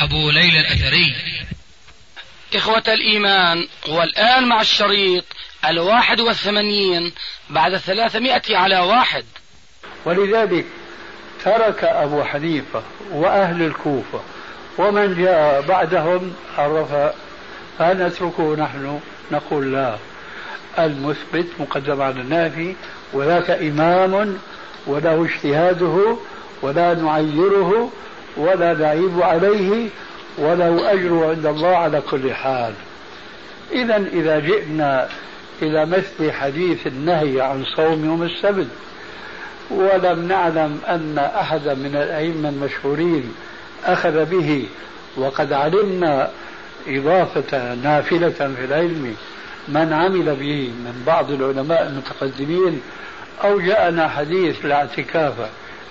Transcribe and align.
أبو 0.00 0.30
ليلى 0.30 0.60
الأثري. 0.60 1.14
إخوة 2.54 2.82
الإيمان 2.88 3.66
والآن 3.88 4.48
مع 4.48 4.60
الشريط 4.60 5.24
الواحد 5.68 6.20
والثمانين 6.20 7.12
بعد 7.50 7.72
الثلاثمائة 7.74 8.56
على 8.56 8.78
واحد. 8.78 9.24
ولذلك 10.04 10.64
ترك 11.44 11.84
أبو 11.84 12.24
حنيفة 12.24 12.82
وأهل 13.10 13.62
الكوفة 13.62 14.20
ومن 14.78 15.24
جاء 15.24 15.60
بعدهم 15.60 16.34
عرف 16.58 17.14
فنتركه 17.78 18.56
نحن 18.56 19.00
نقول 19.32 19.72
لا. 19.72 19.98
المثبت 20.78 21.46
مقدم 21.58 22.02
على 22.02 22.20
النافي 22.20 22.76
وذاك 23.12 23.50
إمام 23.50 24.38
وله 24.86 25.24
اجتهاده 25.24 26.16
ولا 26.62 26.94
نعيره 26.94 27.92
ولا 28.36 28.74
نعيب 28.74 29.22
عليه 29.22 29.88
وله 30.38 30.92
أجر 30.92 31.26
عند 31.28 31.46
الله 31.46 31.76
على 31.76 32.02
كل 32.10 32.34
حال. 32.34 32.72
إذا 33.72 33.96
إذا 33.96 34.38
جئنا 34.38 35.08
إلى 35.62 35.86
مثل 35.86 36.32
حديث 36.32 36.86
النهي 36.86 37.40
عن 37.40 37.64
صوم 37.76 38.04
يوم 38.04 38.22
السبت 38.22 38.68
ولم 39.70 40.28
نعلم 40.28 40.80
أن 40.88 41.18
أحدا 41.18 41.74
من 41.74 41.96
الأئمة 41.96 42.48
المشهورين 42.48 43.34
أخذ 43.84 44.24
به 44.24 44.66
وقد 45.16 45.52
علمنا 45.52 46.30
إضافة 46.88 47.74
نافلة 47.74 48.30
في 48.30 48.64
العلم 48.64 49.16
من 49.68 49.92
عمل 49.92 50.36
به 50.36 50.72
من 50.84 51.02
بعض 51.06 51.30
العلماء 51.30 51.86
المتقدمين 51.86 52.80
أو 53.44 53.60
جاءنا 53.60 54.08
حديث 54.08 54.64
لا 54.64 54.74
اعتكاف 54.74 55.34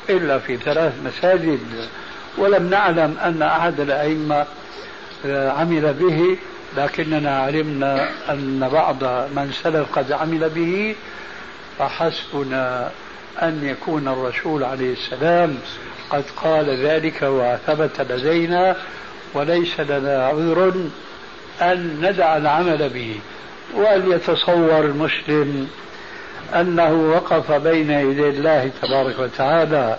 إلا 0.10 0.40
في 0.40 0.58
ثلاث 0.58 0.94
مساجد 1.06 1.60
ولم 2.40 2.70
نعلم 2.70 3.18
أن 3.24 3.42
أحد 3.42 3.80
الأئمة 3.80 4.46
آه، 5.26 5.50
عمل 5.50 5.94
به 5.94 6.38
لكننا 6.78 7.40
علمنا 7.40 8.10
أن 8.30 8.70
بعض 8.74 9.04
من 9.36 9.52
سلف 9.64 9.98
قد 9.98 10.12
عمل 10.12 10.50
به 10.50 10.96
فحسبنا 11.80 12.92
أن 13.42 13.60
يكون 13.64 14.08
الرسول 14.08 14.64
عليه 14.64 14.94
السلام 14.94 15.58
قد 16.10 16.24
قال 16.44 16.86
ذلك 16.86 17.20
وثبت 17.22 18.02
لدينا 18.12 18.76
وليس 19.34 19.80
لنا 19.80 20.28
عذر 20.28 20.74
أن 21.62 21.98
ندع 22.02 22.38
العمل 22.38 22.90
به. 22.90 23.20
وأن 23.74 24.12
يتصور 24.12 24.80
المسلم 24.80 25.68
أنه 26.56 26.92
وقف 26.92 27.52
بين 27.52 27.92
يدي 27.92 28.30
الله 28.30 28.72
تبارك 28.82 29.20
وتعالى 29.20 29.98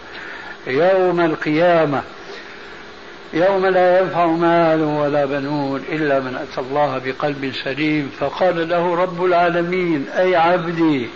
يوم 0.67 1.21
القيامة 1.21 2.03
يوم 3.33 3.67
لا 3.67 4.01
ينفع 4.01 4.27
مال 4.27 4.83
ولا 4.83 5.25
بنون 5.25 5.85
إلا 5.93 6.21
من 6.21 6.35
أتى 6.37 6.61
الله 6.61 6.99
بقلب 6.99 7.53
سليم 7.65 8.11
فقال 8.21 8.69
له 8.69 8.95
رب 8.95 9.25
العالمين 9.25 10.09
أي 10.09 10.37
عبدي. 10.37 11.09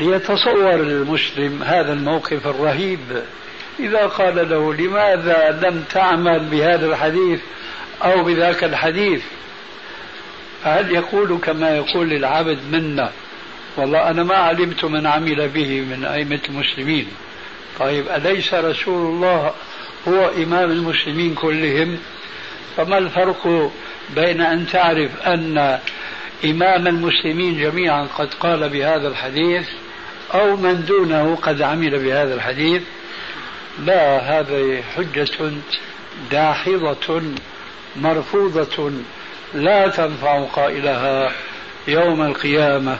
ليتصور 0.00 0.74
المسلم 0.74 1.62
هذا 1.62 1.92
الموقف 1.92 2.46
الرهيب. 2.46 3.22
إذا 3.80 4.06
قال 4.06 4.50
له 4.50 4.74
لماذا 4.74 5.60
لم 5.62 5.84
تعمل 5.92 6.40
بهذا 6.40 6.86
الحديث 6.86 7.40
أو 8.04 8.24
بذاك 8.24 8.64
الحديث؟ 8.64 9.22
فهل 10.64 10.90
يقول 10.90 11.38
كما 11.42 11.76
يقول 11.76 12.12
العبد 12.12 12.58
منا 12.72 13.10
والله 13.76 14.10
أنا 14.10 14.22
ما 14.22 14.34
علمت 14.34 14.84
من 14.84 15.06
عمل 15.06 15.48
به 15.48 15.80
من 15.80 16.04
أئمة 16.04 16.40
المسلمين. 16.48 17.06
طيب 17.78 18.08
أليس 18.08 18.54
رسول 18.54 19.06
الله 19.06 19.52
هو 20.08 20.28
إمام 20.28 20.70
المسلمين 20.70 21.34
كلهم 21.34 21.98
فما 22.76 22.98
الفرق 22.98 23.70
بين 24.16 24.40
أن 24.40 24.66
تعرف 24.66 25.10
أن 25.26 25.78
إمام 26.44 26.86
المسلمين 26.86 27.60
جميعا 27.60 28.08
قد 28.18 28.34
قال 28.34 28.68
بهذا 28.68 29.08
الحديث 29.08 29.68
أو 30.34 30.56
من 30.56 30.84
دونه 30.84 31.36
قد 31.36 31.62
عمل 31.62 32.04
بهذا 32.04 32.34
الحديث؟ 32.34 32.82
لا 33.78 34.18
هذه 34.18 34.82
حجة 34.96 35.52
داحضة 36.30 37.22
مرفوضة 37.96 38.92
لا 39.54 39.88
تنفع 39.88 40.44
قائلها 40.44 41.32
يوم 41.88 42.22
القيامة 42.22 42.98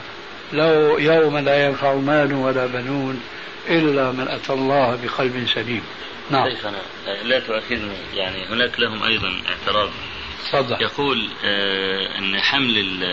لو 0.53 0.97
يوم 0.97 1.37
لا 1.37 1.65
ينفع 1.65 1.93
مال 1.93 2.33
ولا 2.33 2.65
بنون 2.65 3.21
إلا 3.69 4.11
من 4.11 4.27
أتى 4.27 4.53
الله 4.53 4.99
بقلب 5.03 5.47
سليم. 5.53 5.81
نعم. 6.29 6.49
شيخنا 6.49 6.81
لا 7.23 7.39
تؤاخذني 7.39 7.97
يعني 8.13 8.45
هناك 8.45 8.79
لهم 8.79 9.03
أيضا 9.03 9.41
اعتراض. 9.49 9.89
تفضل. 10.45 10.81
يقول 10.81 11.29
آه 11.43 12.17
أن 12.17 12.41
حمل 12.41 13.07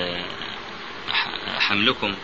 حملكم 1.58 2.14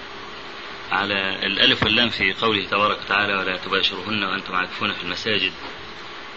على 0.90 1.46
الألف 1.46 1.82
واللام 1.82 2.08
في 2.08 2.32
قوله 2.32 2.64
تبارك 2.66 2.98
وتعالى 3.04 3.34
ولا 3.34 3.56
تباشرهن 3.56 4.24
وأنتم 4.24 4.54
عاكفون 4.54 4.92
في 4.92 5.02
المساجد 5.04 5.52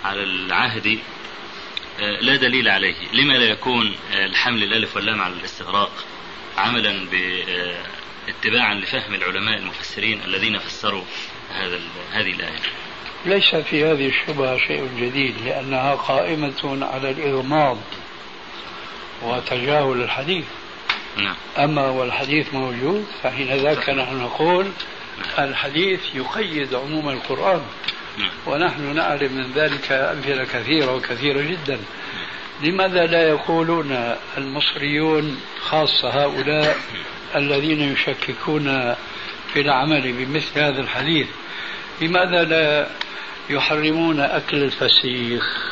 على 0.04 0.24
العهد 0.24 1.00
آه 2.00 2.20
لا 2.22 2.36
دليل 2.36 2.70
عليه. 2.70 2.96
لما 3.14 3.34
لا 3.34 3.46
يكون 3.46 3.96
الحمل 4.14 4.64
الألف 4.64 4.96
واللام 4.96 5.22
على 5.22 5.34
الاستغراق 5.34 5.92
عملا 6.58 7.08
اتباعا 8.28 8.74
لفهم 8.74 9.14
العلماء 9.14 9.58
المفسرين 9.58 10.22
الذين 10.26 10.58
فسروا 10.58 11.04
هذا 11.50 11.80
هذه 12.12 12.32
الآية. 12.32 12.60
ليس 13.26 13.56
في 13.56 13.86
هذه 13.86 14.08
الشبهة 14.08 14.58
شيء 14.58 14.90
جديد 15.00 15.36
لأنها 15.46 15.96
قائمة 15.96 16.88
على 16.92 17.12
الإغماض 17.12 17.78
وتجاهل 19.24 20.02
الحديث. 20.02 20.46
نعم. 21.18 21.36
أما 21.58 21.90
والحديث 21.90 22.54
موجود 22.54 23.06
فحين 23.24 23.48
ذاك 23.48 23.90
نحن 23.90 24.18
نقول 24.22 24.72
الحديث 25.40 26.00
يقيد 26.14 26.74
عموم 26.76 27.10
القرآن. 27.10 27.62
نعم. 28.18 28.30
ونحن 28.48 28.96
نعلم 28.96 29.34
من 29.34 29.52
ذلك 29.56 29.92
أمثلة 29.92 30.44
كثيرة 30.44 30.96
وكثيرة 30.96 31.42
جدا. 31.42 31.80
لماذا 32.64 33.06
لا 33.06 33.28
يقولون 33.30 34.16
المصريون 34.38 35.42
خاصة 35.62 36.10
هؤلاء 36.10 36.78
الذين 37.36 37.94
يشككون 37.94 38.96
في 39.54 39.62
العمل 39.62 40.14
بمثل 40.14 40.60
هذا 40.60 40.82
الحديث؟ 40.82 41.28
لماذا 42.02 42.44
لا 42.44 42.90
يحرمون 43.50 44.20
أكل 44.20 44.64
الفسيخ؟ 44.64 45.72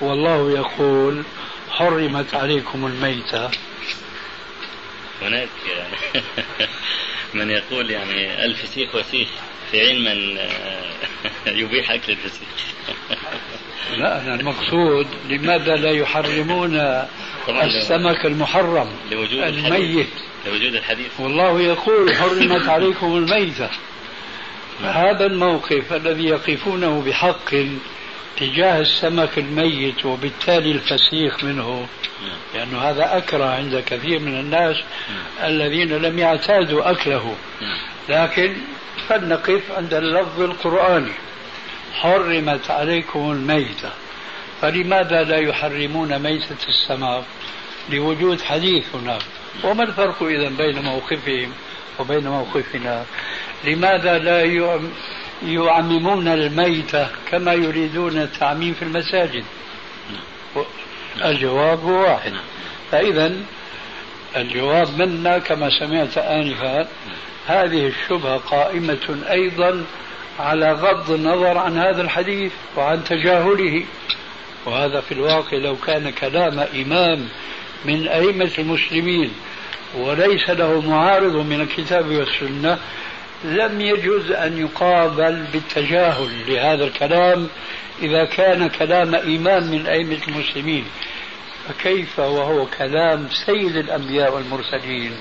والله 0.00 0.50
يقول 0.50 1.22
حرمت 1.70 2.34
عليكم 2.34 2.86
الميتة. 2.86 3.50
هناك 5.22 5.48
من 7.34 7.50
يقول 7.50 7.90
يعني 7.90 8.44
الفسيخ 8.44 8.94
وسيخ 8.94 9.28
في 9.70 9.80
علم 9.80 10.04
من 10.04 10.38
يبيح 11.60 11.90
أكل 11.90 12.12
الفسيخ. 12.12 12.48
لا 13.98 14.22
أنا 14.22 14.34
المقصود 14.34 15.06
لماذا 15.28 15.76
لا 15.76 15.90
يحرمون 15.90 17.04
السمك 17.48 18.26
المحرم؟ 18.26 18.88
الميت. 19.44 20.08
لوجود 20.46 20.74
الحديث. 20.74 21.20
والله 21.20 21.60
يقول 21.60 22.16
حرمت 22.16 22.68
عليكم 22.68 23.16
الميتة. 23.16 23.70
هذا 24.84 25.26
الموقف 25.26 25.92
الذي 25.92 26.24
يقفونه 26.24 27.02
بحق 27.06 27.54
تجاه 28.36 28.80
السمك 28.80 29.38
الميت 29.38 30.06
وبالتالي 30.06 30.72
الفسيخ 30.72 31.44
منه. 31.44 31.86
لأنه 32.54 32.78
هذا 32.78 33.16
أكره 33.16 33.44
عند 33.44 33.82
كثير 33.86 34.18
من 34.18 34.40
الناس 34.40 34.76
الذين 35.42 35.88
لم 35.88 36.18
يعتادوا 36.18 36.90
أكله. 36.90 37.36
لكن 38.08 38.56
فلنقف 39.08 39.62
عند 39.76 39.94
اللفظ 39.94 40.40
القرآني 40.40 41.12
حرمت 41.94 42.70
عليكم 42.70 43.32
الميتة. 43.32 43.90
فلماذا 44.60 45.22
لا 45.22 45.36
يحرمون 45.36 46.18
ميتة 46.18 46.68
السمك 46.68 47.24
لوجود 47.90 48.40
حديث 48.40 48.84
هناك 48.94 49.22
وما 49.64 49.82
الفرق 49.82 50.22
إذا 50.22 50.48
بين 50.48 50.82
موقفهم؟ 50.82 51.52
وبين 51.98 52.28
موقفنا 52.28 53.04
لماذا 53.64 54.18
لا 54.18 54.42
يعممون 55.42 56.28
الميتة 56.28 57.08
كما 57.30 57.52
يريدون 57.52 58.18
التعميم 58.18 58.74
في 58.74 58.82
المساجد؟ 58.82 59.44
الجواب 61.24 61.84
واحد. 61.84 62.32
فإذا 62.90 63.32
الجواب 64.36 64.88
منا 64.98 65.38
كما 65.38 65.68
سمعت 65.80 66.18
آنفا 66.18 66.88
هذه 67.46 67.86
الشبهة 67.86 68.36
قائمة 68.36 69.18
أيضا 69.30 69.84
على 70.38 70.72
غض 70.72 71.10
النظر 71.10 71.58
عن 71.58 71.78
هذا 71.78 72.02
الحديث 72.02 72.52
وعن 72.76 73.04
تجاهله. 73.04 73.84
وهذا 74.66 75.00
في 75.00 75.12
الواقع 75.12 75.56
لو 75.56 75.76
كان 75.76 76.10
كلام 76.10 76.58
إمام 76.58 77.28
من 77.84 78.08
أئمة 78.08 78.50
المسلمين 78.58 79.32
وليس 79.94 80.50
له 80.50 80.80
معارض 80.80 81.36
من 81.36 81.60
الكتاب 81.60 82.06
والسنة 82.06 82.78
لم 83.44 83.80
يجوز 83.80 84.30
أن 84.30 84.58
يقابل 84.58 85.44
بالتجاهل 85.52 86.30
لهذا 86.48 86.84
الكلام 86.84 87.48
إذا 88.02 88.24
كان 88.24 88.68
كلام 88.68 89.14
إمام 89.14 89.70
من 89.70 89.86
أئمة 89.86 90.18
المسلمين. 90.28 90.84
فكيف 91.68 92.18
وهو 92.18 92.66
كلام 92.66 93.28
سيد 93.46 93.76
الأنبياء 93.76 94.34
والمرسلين؟ 94.34 95.12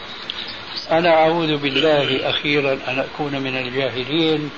أنا 0.91 1.09
أعوذ 1.09 1.57
بالله 1.57 2.29
أخيرا 2.29 2.73
أن 2.87 2.99
أكون 2.99 3.41
من 3.41 3.57
الجاهلين 3.57 4.49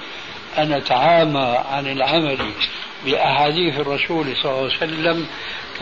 أن 0.58 0.72
أتعامى 0.72 1.58
عن 1.72 1.88
العمل 1.88 2.38
بأحاديث 3.06 3.80
الرسول 3.80 4.26
صلى 4.44 4.52
الله 4.52 4.64
عليه 4.64 4.78
وسلم 4.78 5.28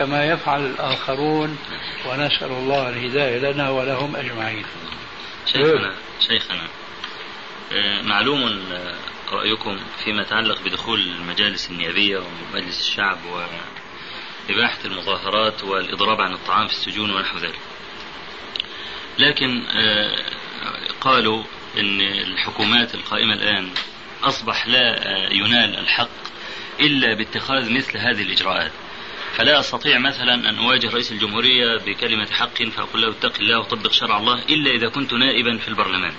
كما 0.02 0.24
يفعل 0.24 0.66
الآخرون 0.66 1.58
ونسأل 2.06 2.50
الله 2.50 2.88
الهداية 2.88 3.38
لنا 3.38 3.70
ولهم 3.70 4.16
أجمعين. 4.16 4.64
شيخنا 5.46 5.94
شيخنا 6.20 6.68
آه، 7.72 8.02
معلوم 8.02 8.42
آه، 8.72 8.94
رأيكم 9.32 9.78
فيما 10.04 10.22
يتعلق 10.22 10.62
بدخول 10.64 11.00
المجالس 11.00 11.70
النيابية 11.70 12.18
ومجلس 12.18 12.80
الشعب 12.80 13.18
وإباحة 13.24 14.78
المظاهرات 14.84 15.64
والإضراب 15.64 16.20
عن 16.20 16.32
الطعام 16.32 16.66
في 16.66 16.72
السجون 16.72 17.10
ونحو 17.10 17.38
ذلك. 17.38 17.60
لكن 19.18 19.62
آه، 19.66 20.16
قالوا 21.00 21.44
أن 21.76 22.00
الحكومات 22.00 22.94
القائمة 22.94 23.34
الآن 23.34 23.70
أصبح 24.22 24.66
لا 24.66 24.98
ينال 25.32 25.78
الحق 25.78 26.22
إلا 26.80 27.14
باتخاذ 27.14 27.72
مثل 27.72 27.98
هذه 27.98 28.22
الإجراءات. 28.22 28.72
فلا 29.36 29.60
أستطيع 29.60 29.98
مثلا 29.98 30.34
أن 30.34 30.58
أواجه 30.58 30.90
رئيس 30.90 31.12
الجمهورية 31.12 31.76
بكلمة 31.86 32.26
حق 32.26 32.62
فأقول 32.62 33.02
له 33.02 33.10
اتق 33.10 33.38
الله 33.40 33.58
وطبق 33.58 33.92
شرع 33.92 34.16
الله 34.16 34.42
إلا 34.42 34.70
إذا 34.70 34.88
كنت 34.88 35.12
نائبا 35.12 35.58
في 35.58 35.68
البرلمان. 35.68 36.12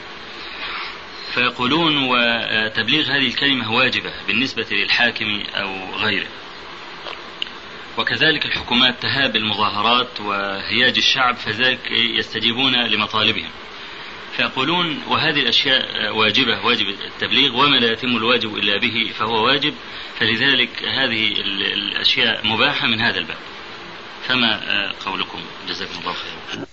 فيقولون 1.33 1.97
وتبليغ 1.97 3.03
هذه 3.03 3.27
الكلمة 3.27 3.73
واجبة 3.73 4.13
بالنسبة 4.27 4.65
للحاكم 4.71 5.43
أو 5.55 5.95
غيره. 5.95 6.27
وكذلك 7.97 8.45
الحكومات 8.45 9.01
تهاب 9.01 9.35
المظاهرات 9.35 10.21
وهياج 10.21 10.97
الشعب 10.97 11.35
فذلك 11.35 11.91
يستجيبون 11.91 12.75
لمطالبهم. 12.75 13.49
فيقولون 14.37 15.03
وهذه 15.07 15.39
الأشياء 15.39 16.15
واجبة 16.15 16.65
واجب 16.65 16.87
التبليغ 16.87 17.55
وما 17.55 17.75
لا 17.75 17.91
يتم 17.91 18.17
الواجب 18.17 18.55
إلا 18.55 18.77
به 18.77 19.11
فهو 19.19 19.45
واجب 19.45 19.73
فلذلك 20.19 20.83
هذه 20.85 21.33
الأشياء 21.73 22.47
مباحة 22.47 22.87
من 22.87 23.01
هذا 23.01 23.17
الباب. 23.17 23.37
فما 24.27 24.91
قولكم؟ 25.05 25.39
جزاكم 25.67 25.99
الله 25.99 26.13
خيرا. 26.13 26.65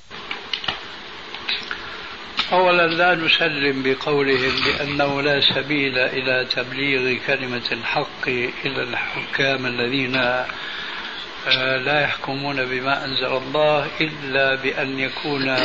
أولا 2.52 2.86
لا 2.86 3.14
نسلم 3.14 3.82
بقولهم 3.82 4.52
بأنه 4.64 5.22
لا 5.22 5.40
سبيل 5.40 5.98
إلى 5.98 6.46
تبليغ 6.50 7.18
كلمة 7.26 7.62
الحق 7.72 8.28
إلى 8.64 8.82
الحكام 8.82 9.66
الذين 9.66 10.16
آه، 10.16 11.76
لا 11.76 12.00
يحكمون 12.00 12.64
بما 12.64 13.04
أنزل 13.04 13.36
الله 13.36 13.88
إلا 14.00 14.54
بأن 14.54 14.98
يكون 14.98 15.56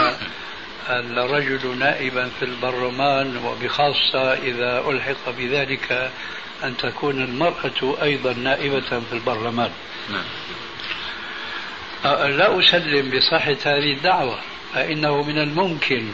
الرجل 0.89 1.77
نائبا 1.79 2.29
في 2.39 2.45
البرلمان 2.45 3.37
وبخاصة 3.37 4.33
إذا 4.33 4.83
ألحق 4.89 5.29
بذلك 5.37 6.11
أن 6.63 6.77
تكون 6.77 7.23
المرأة 7.23 7.97
أيضا 8.03 8.33
نائبة 8.33 8.79
في 8.81 9.13
البرلمان 9.13 9.71
نعم. 10.11 10.25
لا 12.31 12.59
أسلم 12.59 13.09
بصحة 13.09 13.57
هذه 13.65 13.93
الدعوة 13.93 14.39
فإنه 14.73 15.23
من 15.23 15.37
الممكن 15.37 16.05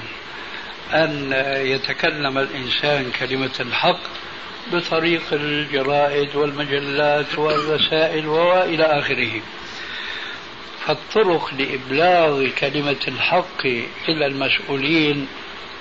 أن 0.93 1.33
يتكلم 1.65 2.37
الإنسان 2.37 3.11
كلمة 3.19 3.51
الحق 3.59 3.99
بطريق 4.73 5.23
الجرائد 5.31 6.35
والمجلات 6.35 7.39
والرسائل 7.39 8.27
وإلى 8.27 8.83
آخره 8.83 9.41
فالطرق 10.85 11.51
لإبلاغ 11.59 12.47
كلمة 12.59 13.01
الحق 13.07 13.65
إلى 14.09 14.25
المسؤولين 14.25 15.27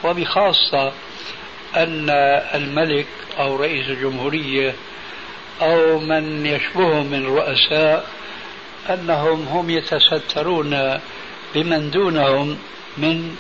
وبخاصة 0.05 0.93
أن 1.77 2.11
الملك 2.55 3.07
أو 3.39 3.57
رئيس 3.57 3.89
الجمهورية 3.89 4.75
أو 5.63 5.99
من 5.99 6.47
يشبههم 6.47 7.07
من 7.07 7.27
رؤساء 7.27 8.07
أنهم 8.91 9.43
هم 9.43 9.71
يتسترون 9.71 11.01
بمن 11.55 11.91
دونهم 11.91 12.59
من 12.99 13.37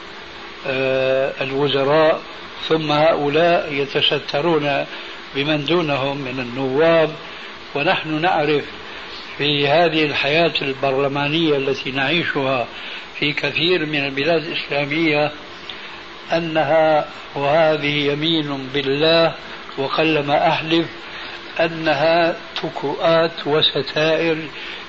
آه، 0.66 1.32
الوزراء 1.40 2.20
ثم 2.68 2.92
هؤلاء 2.92 3.72
يتسترون 3.72 4.86
بمن 5.34 5.64
دونهم 5.64 6.16
من 6.16 6.40
النواب 6.40 7.10
ونحن 7.74 8.20
نعرف 8.20 8.64
في 9.40 9.68
هذه 9.68 10.04
الحياة 10.04 10.52
البرلمانية 10.62 11.56
التي 11.56 11.90
نعيشها 11.90 12.66
في 13.18 13.32
كثير 13.32 13.86
من 13.86 14.04
البلاد 14.04 14.42
الإسلامية 14.42 15.32
أنها 16.32 17.06
وهذه 17.34 18.12
يمين 18.12 18.68
بالله 18.74 19.34
وقلما 19.78 20.48
أحلف 20.48 20.86
أنها 21.60 22.36
تكؤات 22.62 23.46
وستائر 23.46 24.36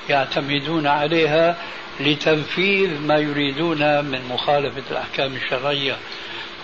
يعتمدون 0.10 0.88
عليها 0.88 1.58
لتنفيذ 2.00 3.00
ما 3.00 3.18
يريدون 3.18 4.06
من 4.06 4.22
مخالفة 4.30 4.84
الأحكام 4.92 5.36
الشرعية. 5.36 5.96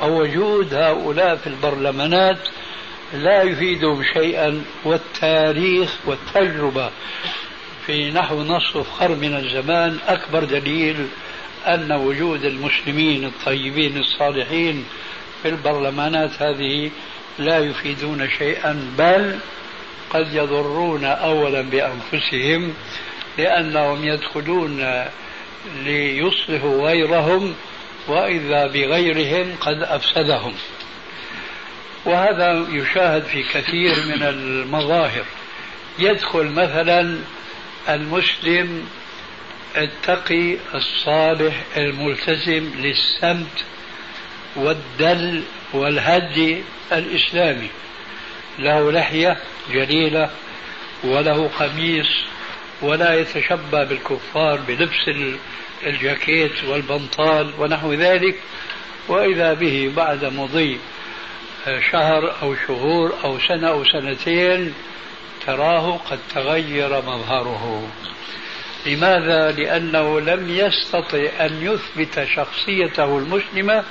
ووجود 0.02 0.74
هؤلاء 0.74 1.36
في 1.36 1.48
البرلمانات 1.48 2.40
لا 3.14 3.44
يفيدهم 3.44 4.04
شيئا 4.14 4.64
والتاريخ 4.86 5.96
والتجربة 6.06 6.90
في 7.88 8.12
نحو 8.12 8.44
نصف 8.44 9.02
قرن 9.02 9.18
من 9.20 9.36
الزمان 9.36 9.98
أكبر 10.08 10.44
دليل 10.44 11.08
أن 11.68 11.92
وجود 11.92 12.46
المسلمين 12.46 13.26
الطيبين 13.26 13.98
الصالحين 13.98 14.86
في 15.44 15.50
البرلمانات 15.50 16.42
هذه 16.42 16.92
لا 17.40 17.60
يفيدون 17.60 18.30
شيئا 18.30 18.92
بل 18.98 19.40
قد 20.10 20.34
يضرون 20.34 21.06
أولا 21.06 21.62
بأنفسهم 21.62 22.74
لأنهم 23.38 24.06
يدخلون 24.06 25.04
ليصلحوا 25.84 26.88
غيرهم 26.90 27.56
وإذا 28.08 28.68
بغيرهم 28.68 29.56
قد 29.62 29.84
أفسدهم. 29.84 30.54
وهذا 32.06 32.66
يشاهد 32.70 33.24
في 33.24 33.44
كثير 33.44 33.96
من 34.06 34.24
المظاهر. 34.24 35.26
يدخل 36.00 36.46
مثلا 36.46 37.20
المسلم 37.90 38.88
التقي 39.78 40.58
الصالح 40.76 41.64
الملتزم 41.78 42.72
للسمت 42.78 43.66
والدل 44.56 45.44
والهدي 45.74 46.64
الإسلامي. 46.92 47.70
له 48.60 48.92
لحية 48.92 49.38
جليلة 49.72 50.30
وله 51.04 51.48
قميص 51.48 52.10
ولا 52.82 53.20
يتشبه 53.20 53.84
بالكفار 53.84 54.60
بلبس 54.68 55.10
الجاكيت 55.86 56.64
والبنطال 56.64 57.54
ونحو 57.60 57.94
ذلك. 57.94 58.36
وإذا 59.08 59.54
به 59.54 59.92
بعد 59.96 60.26
مضي 60.26 60.80
شهر 61.92 62.42
أو 62.42 62.56
شهور 62.68 63.14
أو 63.24 63.40
سنة 63.40 63.68
أو 63.68 63.84
سنتين 63.84 64.74
تراه 65.48 65.98
قد 65.98 66.20
تغير 66.36 67.02
مظهره 67.02 67.88
لماذا؟ 68.86 69.52
لأنه 69.52 70.20
لم 70.20 70.50
يستطع 70.50 71.28
أن 71.40 71.62
يثبت 71.62 72.28
شخصيته 72.36 73.18
المسلمة 73.18 73.84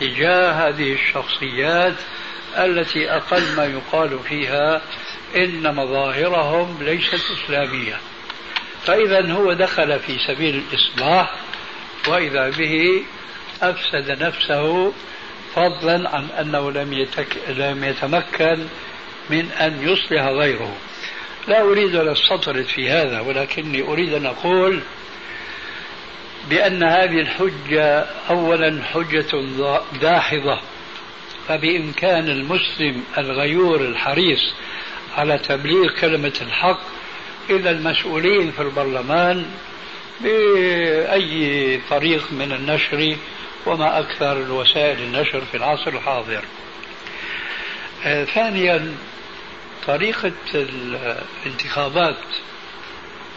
تجاه 0.00 0.52
هذه 0.52 0.92
الشخصيات 0.92 1.94
التي 2.56 3.10
أقل 3.10 3.56
ما 3.56 3.64
يقال 3.64 4.18
فيها 4.18 4.82
إن 5.36 5.74
مظاهرهم 5.74 6.82
ليست 6.82 7.30
إسلامية 7.30 7.96
فإذا 8.82 9.32
هو 9.32 9.52
دخل 9.52 9.98
في 9.98 10.18
سبيل 10.26 10.62
الإصلاح 10.68 11.34
وإذا 12.08 12.50
به 12.50 13.04
أفسد 13.62 14.22
نفسه 14.22 14.92
فضلا 15.54 16.10
عن 16.10 16.28
أنه 16.40 16.70
لم, 16.70 16.92
يتك... 16.92 17.36
لم 17.48 17.84
يتمكن 17.84 18.66
من 19.30 19.50
أن 19.50 19.82
يصلح 19.82 20.22
غيره. 20.22 20.76
لا 21.48 21.62
أريد 21.62 21.94
أن 21.94 22.08
أستطرد 22.08 22.64
في 22.64 22.90
هذا 22.90 23.20
ولكني 23.20 23.82
أريد 23.82 24.14
أن 24.14 24.26
أقول 24.26 24.80
بأن 26.50 26.82
هذه 26.82 27.20
الحجة 27.20 28.06
أولا 28.30 28.82
حجة 28.84 29.44
داحضة. 30.00 30.58
فبإمكان 31.48 32.28
المسلم 32.28 33.02
الغيور 33.18 33.80
الحريص 33.80 34.54
على 35.16 35.38
تبليغ 35.38 36.00
كلمة 36.00 36.32
الحق 36.40 36.80
إلى 37.50 37.70
المسؤولين 37.70 38.50
في 38.50 38.62
البرلمان 38.62 39.46
بأي 40.20 41.80
طريق 41.90 42.32
من 42.32 42.52
النشر 42.52 43.16
وما 43.66 43.98
أكثر 43.98 44.32
الوسائل 44.32 44.98
النشر 44.98 45.40
في 45.40 45.56
العصر 45.56 45.90
الحاضر. 45.90 46.44
آه، 48.04 48.24
ثانيا 48.24 48.94
طريقة 49.86 50.32
الانتخابات 51.44 52.16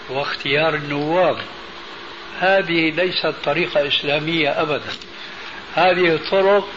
واختيار 0.10 0.76
النواب 0.76 1.38
هذه 2.40 2.92
ليست 2.92 3.34
طريقة 3.44 3.88
إسلامية 3.88 4.62
أبدا. 4.62 4.94
هذه 5.76 6.20
طرق 6.32 6.68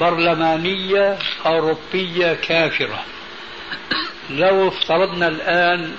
برلمانية 0.00 1.18
أوروبية 1.46 2.34
كافرة. 2.34 3.04
لو 4.30 4.68
افترضنا 4.68 5.28
الآن 5.28 5.92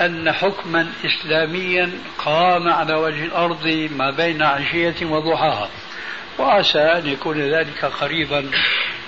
أن 0.00 0.32
حكما 0.32 0.92
إسلاميا 1.04 1.90
قام 2.18 2.68
على 2.68 2.94
وجه 2.94 3.24
الأرض 3.24 3.88
ما 3.96 4.10
بين 4.10 4.42
عشية 4.42 4.94
وضحاها 5.02 5.70
وعسى 6.38 6.78
أن 6.78 7.06
يكون 7.06 7.40
ذلك 7.40 7.84
قريبا 7.84 8.50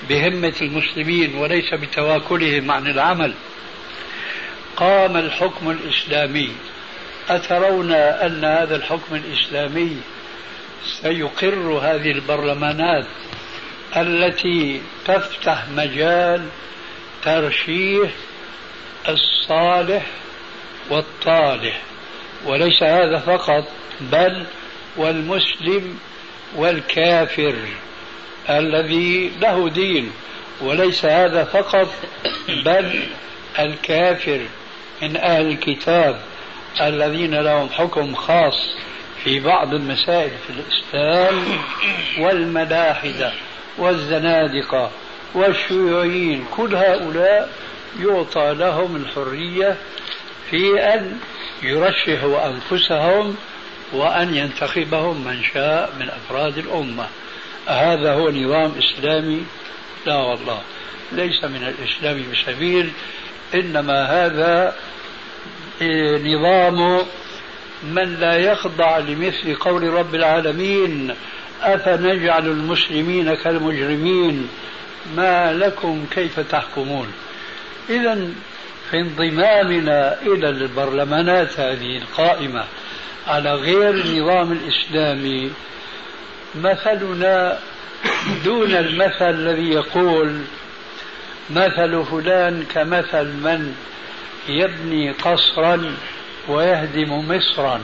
بهمة 0.09 0.55
المسلمين 0.63 1.35
وليس 1.35 1.75
بتواكلهم 1.75 2.71
عن 2.71 2.87
العمل. 2.87 3.35
قام 4.77 5.17
الحكم 5.17 5.71
الإسلامي. 5.71 6.53
أترون 7.29 7.93
أن 7.93 8.45
هذا 8.45 8.77
الحكم 8.77 9.15
الإسلامي 9.15 9.97
سيقر 10.85 11.79
هذه 11.83 12.11
البرلمانات 12.11 13.07
التي 13.97 14.83
تفتح 15.05 15.69
مجال 15.69 16.47
ترشيح 17.23 18.11
الصالح 19.09 20.07
والطالح. 20.91 21.81
وليس 22.45 22.83
هذا 22.83 23.19
فقط 23.19 23.65
بل 24.01 24.47
والمسلم 24.97 25.99
والكافر 26.57 27.54
الذي 28.50 29.33
له 29.40 29.69
دين 29.69 30.12
وليس 30.61 31.04
هذا 31.04 31.45
فقط 31.45 31.88
بل 32.49 33.00
الكافر 33.59 34.40
من 35.02 35.16
أهل 35.16 35.47
الكتاب 35.47 36.21
الذين 36.80 37.35
لهم 37.35 37.69
حكم 37.69 38.14
خاص 38.14 38.69
في 39.25 39.40
بعض 39.40 39.75
المسائل 39.75 40.30
في 40.47 40.52
الإسلام 40.52 41.45
والملاحدة 42.19 43.33
والزنادقة 43.78 44.90
والشيوعيين. 45.35 46.45
كل 46.57 46.76
هؤلاء 46.76 47.52
يعطى 48.00 48.54
لهم 48.59 48.97
الحرية 48.97 49.76
في 50.50 50.80
أن 50.80 51.19
يرشحوا 51.62 52.47
أنفسهم 52.47 53.37
وأن 53.92 54.35
ينتخبهم 54.35 55.25
من 55.25 55.42
شاء 55.54 55.92
من 56.00 56.09
أفراد 56.09 56.59
الأمة. 56.59 57.06
هذا 57.66 58.12
هو 58.12 58.30
نظام 58.30 58.73
إسلامي. 58.78 59.44
لا 60.06 60.16
والله 60.16 60.61
ليس 61.12 61.44
من 61.44 61.75
الإسلام 61.75 62.25
بسبيل 62.32 62.90
إنما 63.54 64.04
هذا 64.04 64.75
نظام 66.25 67.06
من 67.82 68.16
لا 68.20 68.37
يخضع 68.37 68.99
لمثل 68.99 69.54
قول 69.54 69.82
رب 69.82 70.14
العالمين 70.14 71.14
أفنجعل 71.62 72.47
المسلمين 72.47 73.35
كالمجرمين؟ 73.35 74.49
ما 75.16 75.52
لكم 75.52 76.06
كيف 76.11 76.40
تحكمون؟ 76.40 77.12
إذا 77.90 78.28
في 78.90 79.00
انضمامنا 79.00 80.23
إلى 80.23 80.49
البرلمانات 80.49 81.61
هذه 81.61 81.97
القائمة 81.97 82.64
على 83.31 83.55
غير 83.55 83.91
النظام 83.91 84.53
الإسلامي 84.53 85.51
مثلنا 86.55 87.59
دون 88.45 88.71
المثل 88.71 89.31
الذي 89.31 89.71
يقول 89.71 90.41
مثل 91.51 92.05
فلان 92.05 92.65
كمثل 92.75 93.25
من 93.25 93.75
يبني 94.49 95.11
قصرا 95.11 95.97
ويهدم 96.49 97.29
مصرا. 97.29 97.81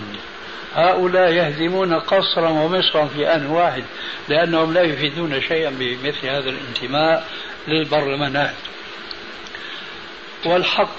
هؤلاء 0.74 1.32
يهدمون 1.32 1.94
قصرا 1.94 2.48
ومصرا 2.48 3.06
في 3.06 3.34
آن 3.34 3.46
واحد 3.46 3.84
لأنهم 4.28 4.74
لا 4.74 4.82
يفيدون 4.82 5.40
شيئا 5.40 5.70
بمثل 5.70 6.26
هذا 6.26 6.50
الانتماء 6.50 7.28
للبرلمانات. 7.68 8.54
والحق 10.46 10.96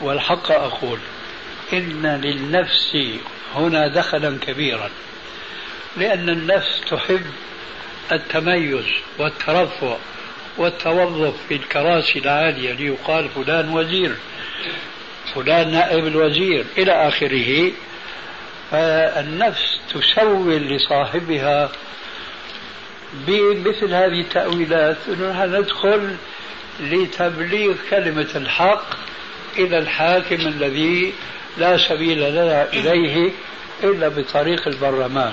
والحق 0.00 0.50
أقول 0.52 0.98
إن 1.72 2.20
للنفس 2.24 2.96
هنا 3.54 3.88
دخلا 3.88 4.38
كبيرا 4.38 4.90
لأن 5.96 6.28
النفس 6.28 6.80
تحب 6.90 7.26
التميز 8.12 8.84
والترفع 9.18 9.96
والتوظف 10.56 11.34
في 11.48 11.54
الكراسي 11.54 12.18
العالية 12.18 12.72
ليقال 12.72 13.28
فلان 13.28 13.68
وزير 13.68 14.14
فلان 15.34 15.70
نائب 15.70 16.06
الوزير 16.06 16.64
إلى 16.78 17.08
آخره. 17.08 17.72
فالنفس 18.70 19.80
تسول 19.94 20.56
لصاحبها 20.56 21.70
بمثل 23.26 23.94
هذه 23.94 24.20
التأويلات 24.20 24.96
أنه 25.08 25.44
ندخل 25.44 26.16
لتبليغ 26.80 27.74
كلمة 27.90 28.28
الحق 28.34 28.86
إلى 29.58 29.78
الحاكم 29.78 30.34
الذي 30.34 31.12
لا 31.58 31.76
سبيل 31.88 32.30
لنا 32.30 32.72
إليه 32.72 33.30
إلا 33.84 34.08
بطريق 34.08 34.68
البرلمان. 34.68 35.32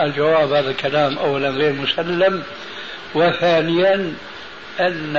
الجواب 0.00 0.52
هذا 0.52 0.72
كلام 0.72 1.18
أولا 1.18 1.50
غير 1.50 1.72
مسلم. 1.72 2.42
وثانيا 3.14 4.14
أن 4.80 5.16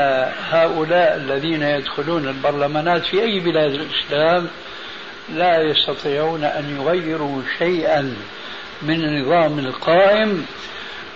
هؤلاء 0.49 1.15
الذين 1.15 1.63
يدخلون 1.63 2.27
البرلمانات 2.27 3.05
في 3.05 3.21
أي 3.23 3.39
بلاد 3.39 3.73
الإسلام 3.73 4.47
لا 5.29 5.61
يستطيعون 5.61 6.43
أن 6.43 6.77
يغيروا 6.79 7.41
شيئا 7.57 8.15
من 8.81 9.03
النظام 9.03 9.59
القائم 9.59 10.45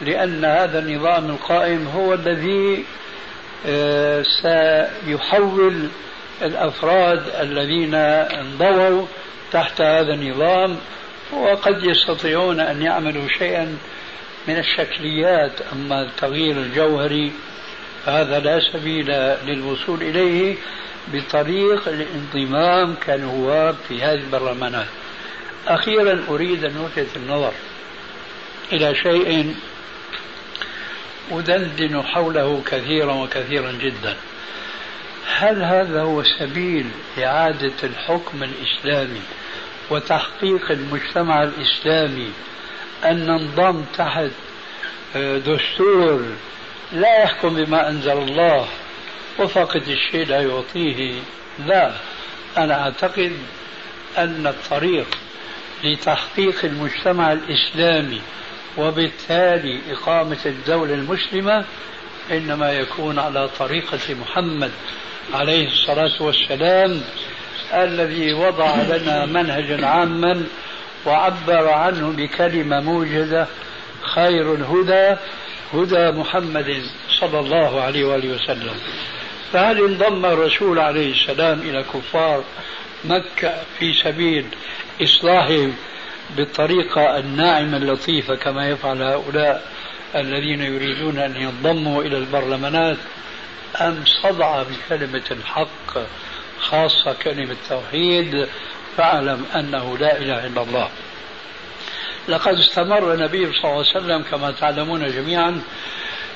لأن 0.02 0.46
هذا 0.46 0.80
النظام 0.80 1.30
القائم 1.30 1.88
هو 1.88 2.14
الذي 2.14 2.86
آه، 3.68 4.24
سيحول 4.42 5.90
الأفراد 6.42 7.24
الذين 7.42 7.96
انضووا 7.96 9.06
تحت 9.52 9.82
هذا 9.82 10.14
النظام 10.14 10.78
وقد 11.34 11.84
يستطيعون 11.84 12.60
أن 12.60 12.82
يعملوا 12.82 13.28
شيئا 13.28 13.78
من 14.48 14.58
الشكليات 14.58 15.52
أما 15.74 16.02
التغيير 16.02 16.58
الجوهري 16.58 17.32
هذا 18.06 18.40
لا 18.40 18.60
سبيل 18.74 19.12
للوصول 19.46 20.02
إليه 20.02 20.56
بطريق 21.14 21.88
الانضمام 21.88 22.96
كنواب 23.06 23.76
في 23.88 24.02
هذه 24.02 24.14
البرلمانات. 24.14 24.88
أخيرا 25.68 26.24
أريد 26.30 26.66
أن 26.66 26.90
ألفت 26.98 27.18
النظر 27.18 27.52
إلى 28.72 28.96
شيء 28.96 29.56
أدندن 31.32 32.02
حوله 32.02 32.62
كثيرا 32.66 33.14
وكثيرا 33.14 33.72
جدا. 33.72 34.16
هل 35.38 35.64
هذا 35.64 36.02
هو 36.02 36.24
سبيل 36.24 36.86
إعادة 37.18 37.74
الحكم 37.84 38.44
الإسلامي 38.44 39.22
وتحقيق 39.90 40.72
المجتمع 40.72 41.44
الإسلامي 41.44 42.32
أن 43.06 43.26
ننضم 43.26 43.84
تحت 43.98 44.32
آه، 45.16 45.38
دستور 45.38 46.26
لا 46.92 47.24
يحكم 47.24 47.50
بما 47.64 47.90
أنزل 47.90 48.12
الله 48.18 48.68
وفقد 49.40 49.88
الشيء 49.88 50.28
لا 50.28 50.42
يعطيه؟ 50.42 51.14
لا. 51.66 51.92
أنا 52.58 52.82
أعتقد 52.84 53.38
أن 54.18 54.48
الطريق 54.48 55.08
لتحقيق 55.84 56.66
المجتمع 56.66 57.34
الإسلامي 57.34 58.22
وبالتالي 58.78 59.80
إقامة 59.92 60.38
الدولة 60.46 60.94
المسلمة 60.94 61.66
إنما 62.32 62.72
يكون 62.72 63.20
على 63.20 63.50
طريقة 63.60 64.16
محمد 64.22 64.72
عليه 65.34 65.68
الصلاة 65.68 66.24
والسلام 66.24 67.02
الذي 67.74 68.34
وضع 68.34 68.76
لنا 68.76 69.26
منهجا 69.26 69.86
عاما 69.86 70.44
وعبر 71.06 71.70
عنه 71.70 72.12
بكلمة 72.18 72.80
موجزة 72.80 73.48
خير 74.02 74.54
الهدى 74.54 75.20
هدى 75.74 76.12
محمد 76.12 76.82
صلى 77.20 77.40
الله 77.40 77.82
عليه 77.82 78.06
وآله 78.06 78.36
وسلم. 78.36 78.76
فهل 79.54 79.86
انضم 79.86 80.26
الرسول 80.26 80.80
عليه 80.80 81.12
السلام 81.12 81.60
إلى 81.60 81.84
كفار 81.94 82.44
مكة 83.06 83.54
في 83.80 83.94
سبيل 83.94 84.46
إصلاحهم 85.04 85.76
بالطريقة 86.38 87.20
الناعمة 87.20 87.78
اللطيفة 87.78 88.36
كما 88.36 88.70
يفعل 88.70 89.02
هؤلاء 89.02 89.64
الذين 90.16 90.62
يريدون 90.62 91.20
أن 91.20 91.36
ينضموا 91.36 92.04
إلى 92.04 92.18
البرلمانات؟ 92.18 92.98
أم 93.76 94.04
صدع 94.24 94.64
بكلمة 94.64 95.24
الحق 95.32 96.08
خاصة 96.60 97.14
كلمة 97.14 97.52
التوحيد 97.52 98.48
فاعلم 98.98 99.46
أنه 99.56 99.98
لا 99.98 100.18
إله 100.18 100.46
إلا 100.48 100.62
الله. 100.62 100.90
لقد 102.28 102.54
استمر 102.54 103.14
النبي 103.14 103.46
صلى 103.46 103.64
الله 103.64 103.70
عليه 103.70 103.80
وسلم 103.80 104.24
كما 104.32 104.52
تعلمون 104.52 105.08
جميعا 105.08 105.62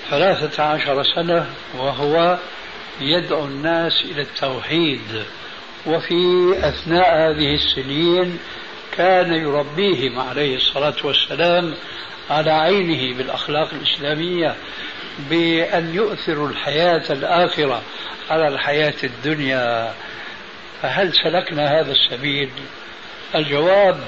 ثلاثة 0.10 0.64
عشر 0.64 1.04
سنة 1.04 1.50
وهو 1.78 2.38
يدعو 3.02 3.46
الناس 3.46 4.02
إلى 4.06 4.22
التوحيد. 4.22 5.24
وفي 5.86 6.54
أثناء 6.60 7.18
هذه 7.18 7.54
السنين 7.56 8.40
كان 8.98 9.34
يربيهم 9.34 10.20
عليه 10.20 10.56
الصلاة 10.56 10.96
والسلام 11.04 11.76
على 12.30 12.52
عينه 12.52 13.18
بالأخلاق 13.18 13.70
الإسلامية. 13.74 14.56
بأن 15.20 15.96
يؤثروا 15.96 16.50
الحياة 16.50 17.04
الآخرة 17.10 17.82
على 18.30 18.48
الحياة 18.48 18.94
الدنيا. 19.04 19.94
فهل 20.82 21.14
سلكنا 21.14 21.80
هذا 21.80 21.92
السبيل؟ 21.92 22.50
الجواب 23.36 24.00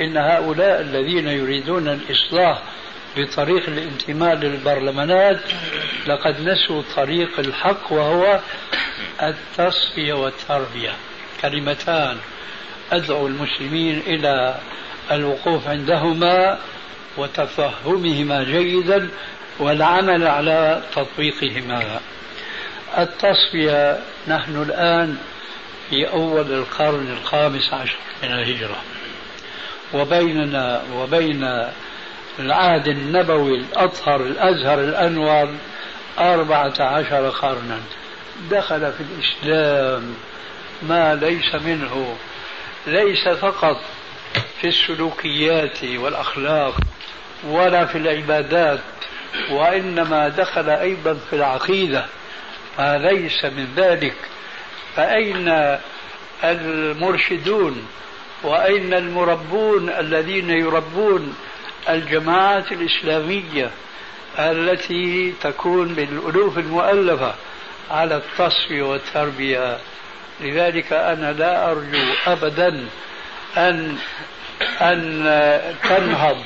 إن 0.00 0.16
هؤلاء 0.16 0.80
الذين 0.80 1.28
يريدون 1.28 1.88
الإصلاح 1.88 2.62
بطريق 3.16 3.68
الانتماء 3.68 4.34
للبرلمانات 4.34 5.40
لقد 6.06 6.40
نسوا 6.40 6.82
طريق 6.96 7.38
الحق 7.38 7.92
وهو 7.92 8.40
التصفية 9.22 10.12
والتربية. 10.12 10.92
كلمتان. 11.42 12.16
أدعو 12.92 13.26
المسلمين 13.26 14.02
إلى 14.06 14.58
الوقوف 15.10 15.68
عندهما 15.68 16.58
وتفهمهما 17.16 18.44
جيدا 18.44 19.08
والعمل 19.58 20.26
على 20.26 20.82
تطبيقهما. 20.94 22.00
التصفية 22.98 23.98
نحن 24.28 24.62
الآن 24.62 25.18
في 25.90 26.08
أول 26.12 26.52
القرن 26.52 27.16
الخامس 27.20 27.74
عشر 27.74 27.96
من 28.22 28.32
الهجرة. 28.32 28.76
وبيننا 29.94 30.82
وبين 30.94 31.68
العهد 32.38 32.88
النبوي 32.88 33.58
الأطهر 33.58 34.20
الأزهر 34.20 34.80
الأنور 34.80 35.48
أربعة 36.18 36.74
عشر 36.80 37.28
قرنا. 37.28 37.78
دخل 38.50 38.92
في 38.92 39.00
الإسلام 39.00 40.14
ما 40.82 41.14
ليس 41.14 41.54
منه 41.54 42.16
ليس 42.86 43.28
فقط 43.28 43.80
في 44.60 44.68
السلوكيات 44.68 45.84
والأخلاق 45.84 46.74
ولا 47.44 47.86
في 47.86 47.98
العبادات 47.98 48.78
وإنما 49.50 50.28
دخل 50.28 50.70
أيضا 50.70 51.14
في 51.14 51.36
العقيدة. 51.36 52.06
ما 52.78 52.98
ليس 52.98 53.44
من 53.44 53.74
ذلك. 53.76 54.16
فأين 54.96 55.78
المرشدون 56.44 57.86
وأين 58.42 58.94
المربون 58.94 59.88
الذين 59.88 60.50
يربون 60.50 61.34
الجماعات 61.88 62.72
الإسلامية 62.72 63.70
التي 64.38 65.34
تكون 65.42 65.94
بالألوف 65.94 66.58
المؤلفة 66.58 67.34
على 67.90 68.16
التصفية 68.16 68.82
والتربية؟ 68.82 69.78
لذلك 70.40 70.92
أنا 70.92 71.32
لا 71.32 71.70
أرجو 71.70 71.98
أبدا 72.26 72.86
أن 73.56 73.96
أن 74.80 75.24
تنهض. 75.88 76.44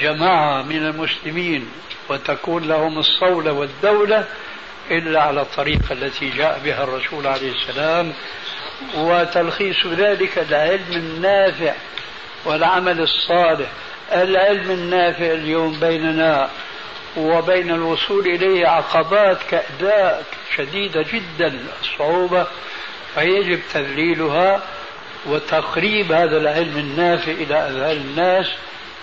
جماعة 0.00 0.62
من 0.62 0.76
المسلمين 0.86 1.68
وتكون 2.08 2.68
لهم 2.68 2.98
الصولة 2.98 3.52
والدولة 3.52 4.24
إلا 4.90 5.22
على 5.22 5.40
الطريقة 5.40 5.92
التي 5.92 6.30
جاء 6.30 6.60
بها 6.64 6.84
الرسول 6.84 7.26
عليه 7.26 7.52
السلام. 7.52 8.12
وتلخيص 8.94 9.86
ذلك 9.86 10.38
العلم 10.38 10.92
النافع 10.92 11.74
والعمل 12.44 13.00
الصالح. 13.00 13.68
العلم 14.12 14.70
النافع 14.70 15.26
اليوم 15.26 15.80
بيننا 15.80 16.50
وبين 17.16 17.70
الوصول 17.70 18.26
إليه 18.26 18.66
عقبات 18.66 19.38
كأداء 19.50 20.24
شديدة 20.56 21.02
جدا. 21.02 21.58
الصعوبة 21.82 22.46
فيجب 23.14 23.60
تذليلها 23.74 24.62
وتقريب 25.26 26.12
هذا 26.12 26.36
العلم 26.36 26.76
النافع 26.76 27.32
إلى 27.32 27.54
أذهان 27.54 27.96
الناس 27.96 28.46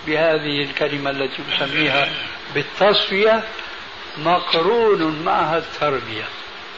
بهذه 0.06 0.62
الكلمة 0.62 1.10
التي 1.10 1.42
أسميها 1.56 2.08
بالتصفية 2.54 3.42
مقرون 4.18 5.22
معها 5.24 5.58
التربية. 5.58 6.24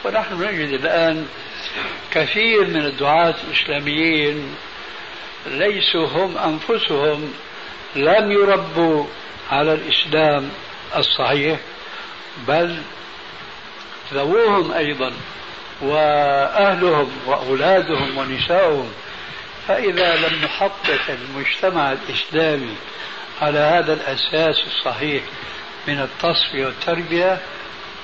ونحن 0.05 0.43
نجد 0.43 0.69
الآن 0.73 1.27
كثير 2.11 2.67
من 2.67 2.85
الدعاة 2.85 3.35
الإسلاميين 3.47 4.55
ليسوا 5.45 6.07
هم 6.07 6.37
أنفسهم 6.37 7.33
لم 7.95 8.31
يربوا 8.31 9.05
على 9.51 9.73
الإسلام 9.73 10.49
الصحيح 10.95 11.59
بل 12.47 12.77
ذووهم 14.13 14.71
أيضا 14.71 15.13
وأهلهم 15.81 17.11
وأولادهم 17.25 18.17
ونساؤهم. 18.17 18.91
فإذا 19.67 20.15
لم 20.15 20.41
نحقق 20.43 21.01
المجتمع 21.09 21.91
الإسلامي 21.91 22.75
على 23.41 23.59
هذا 23.59 23.93
الأساس 23.93 24.55
الصحيح 24.67 25.23
من 25.87 25.99
التصفية 25.99 26.65
والتربية 26.65 27.41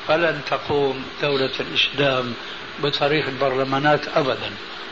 فلن 0.08 0.41
تقوم 0.50 1.06
دولة 1.22 1.52
الإسلام 1.60 2.34
بطريق 2.80 3.28
البرلمانات 3.28 4.08
أبدا 4.08 4.52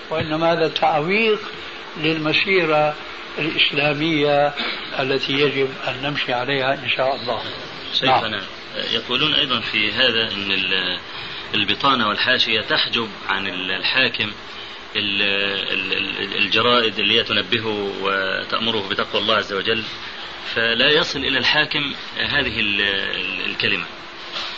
وإنما 0.09 0.53
هذا 0.53 0.67
تعويق 0.67 1.39
للمسيرة 1.97 2.95
الإسلامية 3.39 4.53
التي 4.99 5.33
يجب 5.33 5.69
أن 5.87 6.01
نمشي 6.03 6.33
عليها 6.33 6.73
إن 6.73 6.89
شاء 6.89 7.15
الله 7.15 7.41
شيخنا 7.93 8.27
نعم. 8.27 8.41
يقولون 8.91 9.33
أيضا 9.33 9.59
في 9.59 9.91
هذا 9.91 10.31
أن 10.31 10.97
البطانة 11.53 12.07
والحاشية 12.07 12.61
تحجب 12.61 13.09
عن 13.29 13.47
الحاكم 13.47 14.31
الجرائد 16.35 16.99
اللي 16.99 17.19
هي 17.19 17.23
تنبهه 17.23 17.91
وتأمره 18.01 18.89
بتقوى 18.89 19.21
الله 19.21 19.35
عز 19.35 19.53
وجل 19.53 19.83
فلا 20.55 20.89
يصل 20.91 21.19
إلى 21.19 21.37
الحاكم 21.37 21.93
هذه 22.17 22.59
الكلمة. 23.45 23.85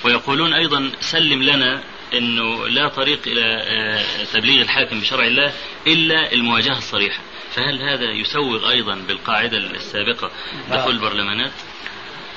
ويقولون 0.04 0.54
أيضا 0.54 0.92
سلم 1.00 1.44
لنا 1.44 1.84
أنه 2.14 2.68
لا 2.68 2.88
طريق 2.88 3.20
إلى 3.28 3.64
آه، 3.64 4.24
تبليغ 4.34 4.62
الحاكم 4.62 5.00
بشرع 5.00 5.26
الله 5.26 5.54
إلا 5.88 6.34
المواجهة 6.34 6.78
الصريحة. 6.78 7.22
فهل 7.56 7.82
هذا 7.82 8.12
يسوغ 8.12 8.70
أيضا 8.70 8.96
بالقاعدة 8.96 9.58
السابقة 9.58 10.32
دخول 10.72 10.96
البرلمانات؟ 10.96 11.52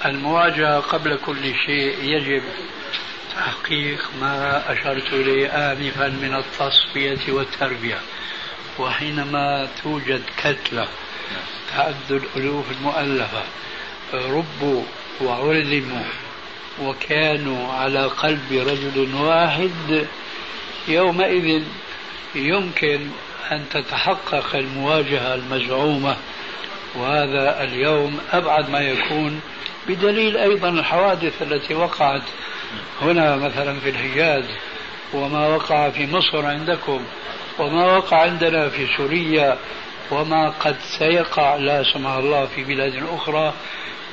المواجهة 0.04 0.80
قبل 0.80 1.18
كل 1.26 1.54
شيء 1.66 2.02
يجب 2.02 2.42
تحقيق 3.35 4.00
ما 4.20 4.62
أشرت 4.72 5.12
إليه 5.12 5.48
آنفا 5.48 6.09
من 6.09 6.35
التصفية 6.35 7.32
والتربية. 7.32 8.00
وحينما 8.78 9.68
توجد 9.82 10.22
كتلة 10.38 10.88
تعد 11.72 12.10
الألوف 12.10 12.64
المؤلفة 12.70 13.42
ربوا 14.14 14.82
وعلموا 15.20 16.04
وكانوا 16.82 17.72
على 17.72 18.06
قلب 18.06 18.52
رجل 18.52 19.14
واحد 19.14 20.06
يومئذ 20.88 21.62
يمكن 22.34 23.00
أن 23.52 23.64
تتحقق 23.70 24.56
المواجهة 24.56 25.34
المزعومة. 25.34 26.16
وهذا 26.94 27.62
اليوم 27.62 28.20
أبعد 28.32 28.70
ما 28.70 28.80
يكون 28.80 29.40
بدليل 29.88 30.36
أيضا 30.36 30.68
الحوادث 30.68 31.42
التي 31.42 31.74
وقعت 31.74 32.22
هنا 33.02 33.36
مثلا 33.36 33.80
في 33.80 33.90
الحجاز 33.90 34.44
وما 35.14 35.46
وقع 35.48 35.90
في 35.90 36.06
مصر 36.06 36.46
عندكم. 36.46 37.04
وما 37.59 37.97
وقع 37.97 38.23
عندنا 38.23 38.69
في 38.69 38.87
سوريا 38.97 39.59
وما 40.11 40.49
قد 40.51 40.77
سيقع 40.99 41.57
لا 41.57 41.83
سمح 41.92 42.11
الله 42.11 42.47
في 42.47 42.64
بلاد 42.64 43.03
أخرى 43.12 43.53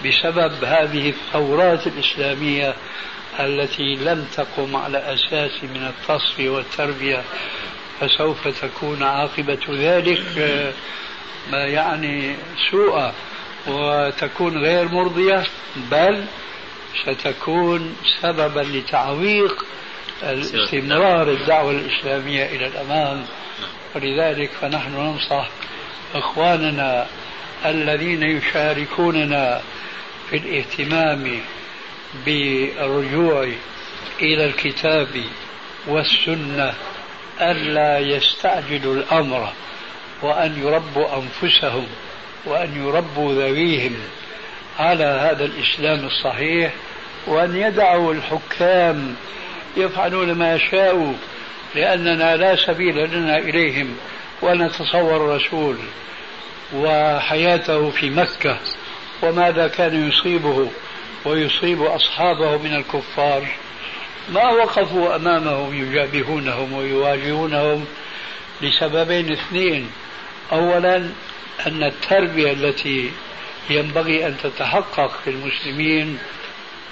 بسبب 0.05 0.63
هذه 0.63 1.09
الثورات 1.09 1.87
الإسلامية 1.87 2.75
التي 3.39 3.95
لم 3.95 4.27
تقم 4.35 4.75
على 4.75 4.97
أساس 4.97 5.63
من 5.63 5.91
التصفية 5.93 6.49
والتربية. 6.49 7.23
فسوف 7.99 8.47
تكون 8.47 9.03
عاقبة 9.03 9.59
ذلك 9.69 10.23
ما 11.51 11.65
يعني 11.65 12.35
سوءا 12.71 13.13
وتكون 13.67 14.57
غير 14.57 14.87
مرضية 14.87 15.43
بل 15.91 16.25
ستكون 17.03 17.95
سببا 18.21 18.59
لتعويق 18.59 19.65
استمرار 20.23 21.31
الدعوة 21.31 21.71
الإسلامية 21.71 22.45
إلى 22.45 22.67
الأمام. 22.67 23.25
ولذلك 23.95 24.49
فنحن 24.61 24.91
ننصح 24.93 25.49
إخواننا 26.15 27.07
الذين 27.65 28.23
يشاركوننا 28.23 29.61
في 30.29 30.37
الاهتمام 30.37 31.41
بالرجوع 32.25 33.49
إلى 34.21 34.45
الكتاب 34.45 35.23
والسنة 35.87 36.73
ألا 37.41 37.99
يستعجلوا 37.99 38.95
الأمر 38.95 39.49
وأن 40.21 40.59
يربوا 40.63 41.07
أنفسهم 41.17 41.87
وأن 42.45 42.85
يربوا 42.87 43.33
ذويهم 43.33 43.95
على 44.79 45.03
هذا 45.03 45.45
الإسلام 45.45 46.05
الصحيح 46.05 46.73
وأن 47.27 47.55
يدعوا 47.55 48.13
الحكام 48.13 49.15
يفعلون 49.77 50.31
ما 50.31 50.55
يشاءوا 50.55 51.13
لأننا 51.75 52.35
لا 52.35 52.55
سبيل 52.55 53.09
لنا 53.09 53.37
إليهم 53.37 53.95
ونتصور 54.41 55.15
الرسول 55.15 55.77
وحياته 56.75 57.89
في 57.89 58.09
مكة 58.09 58.57
وماذا 59.21 59.67
كان 59.67 60.07
يصيبه 60.07 60.69
ويصيب 61.25 61.81
أصحابه 61.81 62.57
من 62.57 62.75
الكفار. 62.75 63.47
ما 64.29 64.49
وقفوا 64.49 65.15
أمامهم 65.15 65.73
يجابهونهم 65.73 66.73
ويواجهونهم 66.73 67.85
لسببين 68.61 69.31
اثنين. 69.31 69.89
أولا 70.51 70.95
أن 71.67 71.83
التربية 71.83 72.51
التي 72.51 73.11
ينبغي 73.69 74.27
أن 74.27 74.37
تتحقق 74.43 75.11
في 75.23 75.29
المسلمين 75.29 76.19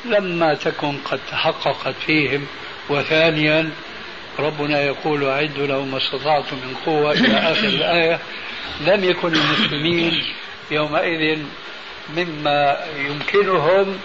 لما 0.05 0.53
تكن 0.53 0.97
قد 0.97 1.19
تحققت 1.31 1.95
فيهم 2.05 2.45
وثانيا 2.89 3.69
ربنا 4.39 4.81
يقول 4.81 5.27
أعدوا 5.29 5.67
لهم 5.67 5.91
ما 5.91 5.97
استطعتم 5.97 6.55
من 6.55 6.75
قوة 6.85 7.11
إلى 7.11 7.37
آخر 7.37 7.67
الآية. 7.67 8.19
لم 8.81 9.03
يكن 9.03 9.35
المسلمين 9.35 10.23
يومئذ 10.71 11.39
مما 12.15 12.77
يمكنهم 12.97 13.99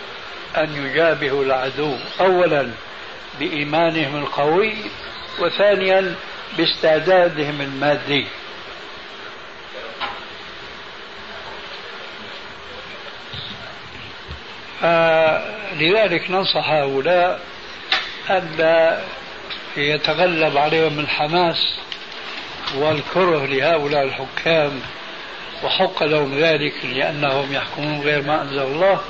أن 0.57 0.87
يجابهوا 0.87 1.45
العدو. 1.45 1.97
أولا 2.21 2.71
بإيمانهم 3.41 4.17
القوي 4.17 4.75
وثانيا 5.39 6.15
باستعدادهم 6.59 7.61
المادي. 7.61 8.27
لذلك 15.81 16.31
ننصح 16.31 16.71
هؤلاء 16.71 17.41
ألا 18.31 19.01
يتغلب 19.77 20.57
عليهم 20.57 20.99
الحماس 21.01 21.79
والكره 22.77 23.47
لهؤلاء 23.47 24.05
الحكام 24.05 24.81
وحق 25.65 26.03
لهم 26.03 26.39
ذلك 26.39 26.75
لأنهم 26.85 27.53
يحكمون 27.53 28.01
غير 28.01 28.23
ما 28.23 28.43
أنزل 28.43 28.63
الله 28.63 29.01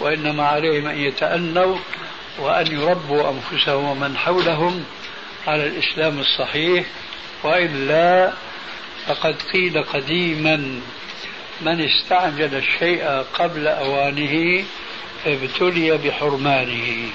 وإنما 0.00 0.46
عليهم 0.46 0.86
أن 0.86 0.98
يتأنوا 0.98 1.76
وأن 2.38 2.66
يربوا 2.80 3.30
أنفسهم 3.30 3.84
ومن 3.84 4.16
حولهم 4.16 4.84
على 5.46 5.66
الإسلام 5.66 6.18
الصحيح. 6.18 6.84
وإلا 7.42 8.32
فقد 9.06 9.36
قيل 9.52 9.82
قديما 9.82 10.80
من 11.60 11.80
استعجل 11.80 12.54
الشيء 12.54 13.24
قبل 13.34 13.66
أوانه 13.66 14.64
ابتلي 15.26 15.98
بحرمانه. 15.98 17.08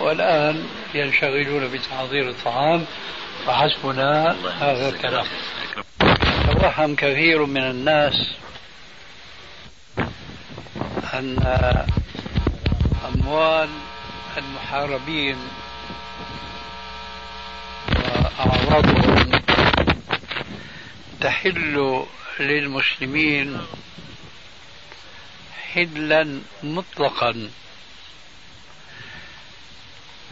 والآن 0.00 0.68
ينشغلون 0.94 1.68
بتحضير 1.68 2.28
الطعام 2.28 2.84
وحسبنا 3.48 4.36
هذا 4.60 4.88
الكلام. 4.88 5.26
توهم 6.46 6.94
كثير 6.96 7.46
من 7.46 7.62
الناس 7.62 8.34
أن 11.14 11.36
أموال 13.14 13.68
المحاربين 14.38 15.36
وأعراضهم 17.88 19.30
تحل 21.20 22.04
للمسلمين 22.40 23.60
حلا 25.72 26.40
مطلقا. 26.62 27.50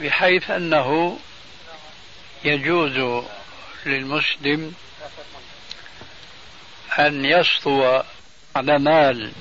بحيث 0.00 0.50
أنه 0.50 1.18
يجوز 2.44 3.24
للمسلم 3.86 4.74
أن 6.98 7.24
يسطو 7.24 8.02
على 8.56 8.78
مال 8.78 9.32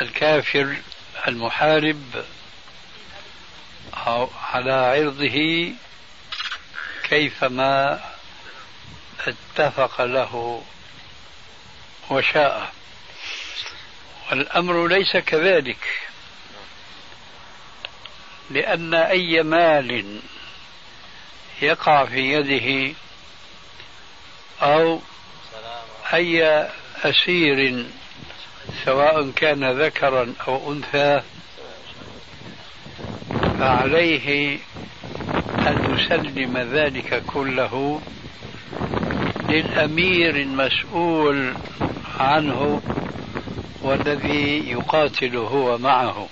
الكافر 0.00 0.76
المحارب 1.28 2.24
أو 3.94 4.30
على 4.42 4.72
عرضه 4.72 5.72
كيفما 7.08 8.00
اتفق 9.26 10.00
له 10.04 10.62
وشاء. 12.10 12.72
والأمر 14.30 14.86
ليس 14.86 15.16
كذلك. 15.16 16.00
لأن 18.50 18.94
أي 18.94 19.42
مال 19.42 20.20
يقع 21.62 22.04
في 22.04 22.32
يده 22.32 22.94
أو 24.62 25.00
أي 26.14 26.68
أسير 27.04 27.86
سواء 28.84 29.30
كان 29.30 29.80
ذكرا 29.80 30.34
أو 30.48 30.72
أنثى 30.72 31.22
فعليه 33.58 34.58
أن 35.58 35.94
يسلم 35.94 36.58
ذلك 36.58 37.22
كله 37.26 38.00
للأمير 39.48 40.36
المسؤول 40.36 41.54
عنه 42.18 42.82
والذي 43.82 44.70
يقاتل 44.70 45.36
هو 45.36 45.78
معه. 45.78 46.28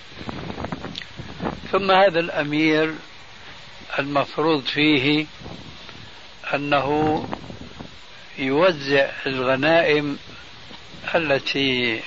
ثم 1.73 1.91
هذا 1.91 2.21
الأمير 2.21 2.95
المفروض 3.99 4.65
فيه 4.65 5.27
أنه 6.55 7.29
يوزع 8.39 9.11
الغنائم 9.27 10.19
التي 11.15 12.03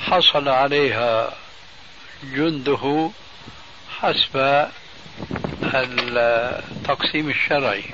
حصل 0.00 0.48
عليها 0.48 1.34
جنده 2.24 3.10
حسب 4.00 4.66
التقسيم 5.74 7.30
الشرعي. 7.30 7.84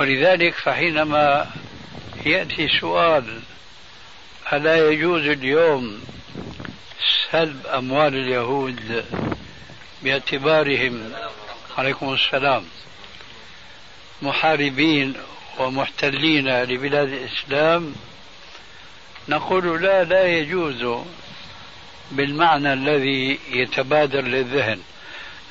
ولذلك 0.00 0.54
فحينما 0.54 1.50
يأتي 2.26 2.68
سؤال 2.80 3.40
ألا 4.52 4.88
يجوز 4.90 5.22
اليوم 5.22 6.00
سلب 7.30 7.66
أموال 7.66 8.14
اليهود 8.14 9.04
باعتبارهم 10.02 11.12
عليكم 11.78 12.14
السلام 12.14 12.64
محاربين 14.22 15.14
ومحتلين 15.58 16.62
لبلاد 16.62 17.08
الإسلام. 17.12 17.94
نقول 19.28 19.82
لا 19.82 20.04
لا 20.04 20.26
يجوز 20.26 21.04
بالمعنى 22.10 22.72
الذي 22.72 23.38
يتبادر 23.50 24.20
للذهن. 24.20 24.80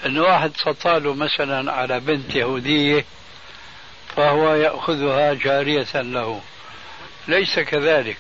أن 0.05 0.19
واحد 0.19 0.51
سطاله 0.57 1.13
مثلا 1.13 1.71
على 1.71 1.99
بنت 1.99 2.35
يهودية 2.35 3.05
فهو 4.15 4.53
يأخذها 4.53 5.33
جارية 5.33 6.01
له. 6.01 6.41
ليس 7.27 7.59
كذلك. 7.59 8.17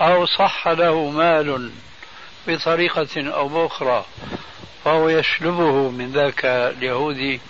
أو 0.00 0.26
صح 0.26 0.68
له 0.68 1.10
مال 1.10 1.70
بطريقة 2.48 3.30
أو 3.30 3.48
بأخرى 3.48 4.04
فهو 4.84 5.08
يسلبه 5.08 5.90
من 5.90 6.12
ذاك 6.12 6.44
اليهودي 6.44 7.40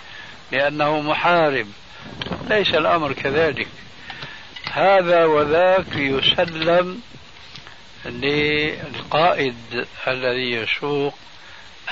لأنه 0.51 1.01
محارب. 1.01 1.67
ليس 2.49 2.73
الأمر 2.75 3.13
كذلك. 3.13 3.67
هذا 4.71 5.25
وذاك 5.25 5.95
يسلم 5.95 7.01
للقائد 8.05 9.85
الذي 10.07 10.51
يسوق 10.51 11.15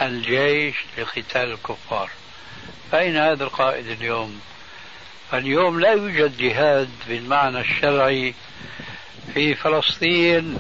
الجيش 0.02 0.76
لقتال 0.98 1.52
الكفار. 1.52 2.10
فأين 2.92 3.18
هذا 3.18 3.44
القائد 3.44 3.88
اليوم؟ 3.88 4.40
اليوم 5.34 5.80
لا 5.80 5.92
يوجد 5.92 6.38
جهاد 6.38 6.90
بالمعنى 7.08 7.60
الشرعي 7.60 8.34
في 9.34 9.56
فلسطين 9.56 10.58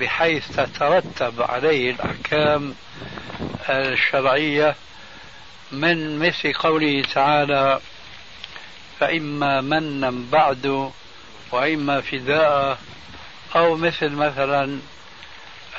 بحيث 0.00 0.56
تترتب 0.56 1.42
عليه 1.42 1.90
الأحكام 1.90 2.74
الشرعية 3.68 4.76
من 5.72 6.18
مثل 6.18 6.52
قوله 6.52 7.02
تعالى 7.14 7.80
فإما 9.00 9.60
منا 9.60 10.10
بعد 10.32 10.90
وإما 11.52 12.00
فداء 12.00 12.78
أو 13.56 13.76
مثل 13.76 14.08
مثلا 14.10 14.80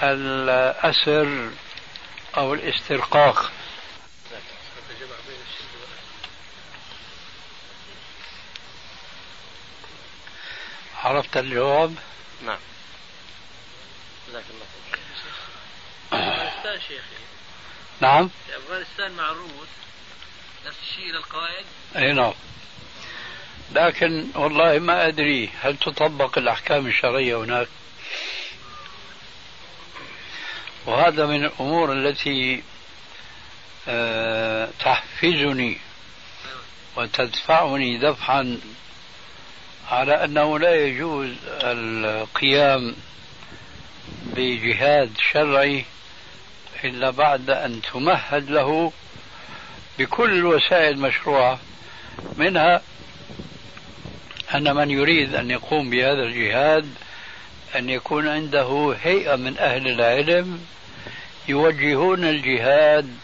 الأسر 0.03 1.49
أو 2.37 2.53
الاسترقاق 2.53 3.51
عرفت 11.03 11.37
الجواب؟ 11.37 11.95
نعم. 12.41 12.57
جزاك 14.29 14.43
الله 14.49 14.65
خير. 14.91 14.99
أفغانستان 16.13 16.81
شيخي. 16.81 17.15
نعم. 18.01 18.29
في 18.47 18.57
أفغانستان 18.57 19.11
مع 19.11 19.31
الروس 19.31 19.67
نفس 20.65 20.77
الشيء 20.89 21.11
للقائد 21.13 21.65
أي 21.95 22.13
نعم. 22.13 22.33
لكن 23.71 24.27
والله 24.35 24.79
ما 24.79 25.07
أدري 25.07 25.49
هل 25.61 25.77
تطبق 25.77 26.37
الأحكام 26.37 26.87
الشرعية 26.87 27.35
هناك. 27.35 27.67
وهذا 30.85 31.25
من 31.25 31.45
الأمور 31.45 31.93
التي 31.93 32.63
آه، 33.87 34.69
تحفزني 34.79 35.77
وتدفعني 36.95 37.97
دفعا 37.97 38.59
على 39.91 40.23
أنه 40.23 40.59
لا 40.59 40.75
يجوز 40.75 41.29
القيام 41.47 42.95
بجهاد 44.25 45.11
شرعي 45.31 45.85
إلا 46.83 47.09
بعد 47.09 47.49
أن 47.49 47.81
تمهد 47.81 48.49
له 48.49 48.91
بكل 49.99 50.33
الوسائل 50.33 50.93
المشروعه 50.93 51.59
منها 52.37 52.81
أن 54.55 54.75
من 54.75 54.91
يريد 54.91 55.35
أن 55.35 55.51
يقوم 55.51 55.89
بهذا 55.89 56.23
الجهاد 56.23 56.89
أن 57.75 57.89
يكون 57.89 58.27
عنده 58.27 58.95
هيئة 59.03 59.35
من 59.35 59.57
أهل 59.57 59.87
العلم 59.87 60.65
يوجهون 61.47 62.23
الجهاد 62.23 63.15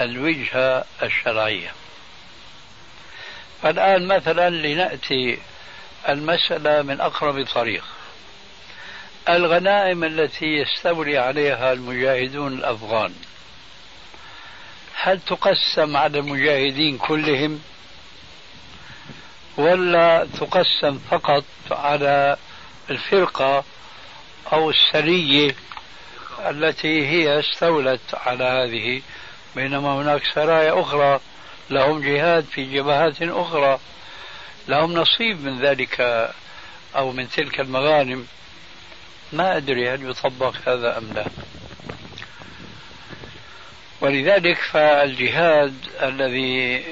الوجهه 0.00 0.84
الشرعية. 1.02 1.70
فالآن 3.62 4.06
مثلا 4.06 4.50
لنأتي 4.50 5.38
المسألة 6.08 6.82
من 6.82 7.00
أقرب 7.00 7.46
طريق. 7.54 7.84
الغنائم 9.28 10.04
التي 10.04 10.46
يستولي 10.46 11.18
عليها 11.18 11.72
المجاهدون 11.72 12.52
الأفغان 12.52 13.14
هل 14.94 15.20
تقسم 15.20 15.96
على 15.96 16.18
المجاهدين 16.18 16.98
كلهم؟ 16.98 17.60
ولا 19.56 20.28
تقسم 20.40 20.98
فقط 21.10 21.44
على 21.70 22.36
الفرقة 22.90 23.64
أو 24.52 24.70
السرية 24.70 25.54
التي 26.38 27.06
هي 27.06 27.40
استولت 27.40 28.14
على 28.14 28.44
هذه 28.44 29.02
بينما 29.56 29.94
هناك 29.94 30.22
سرايا 30.34 30.80
أخرى 30.80 31.20
لهم 31.70 32.00
جهاد 32.00 32.44
في 32.44 32.64
جبهات 32.64 33.22
أخرى. 33.22 33.78
لهم 34.68 34.92
نصيب 34.92 35.44
من 35.44 35.60
ذلك 35.60 36.00
أو 36.96 37.12
من 37.12 37.28
تلك 37.28 37.60
المغانم. 37.60 38.26
ما 39.32 39.56
أدري 39.56 39.90
هل 39.90 40.10
يطبق 40.10 40.54
هذا 40.66 40.98
أم 40.98 41.12
لا. 41.14 41.26
ولذلك 44.00 44.58
فالجهاد 44.72 45.74
الذي 46.02 46.84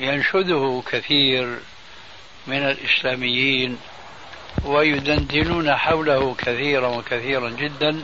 ينشده 0.00 0.82
كثير 0.90 1.58
من 2.46 2.56
الإسلاميين 2.56 3.78
ويدندنون 4.64 5.74
حوله 5.76 6.34
كثيرا 6.34 6.88
وكثيرا 6.88 7.50
جدا 7.50 8.02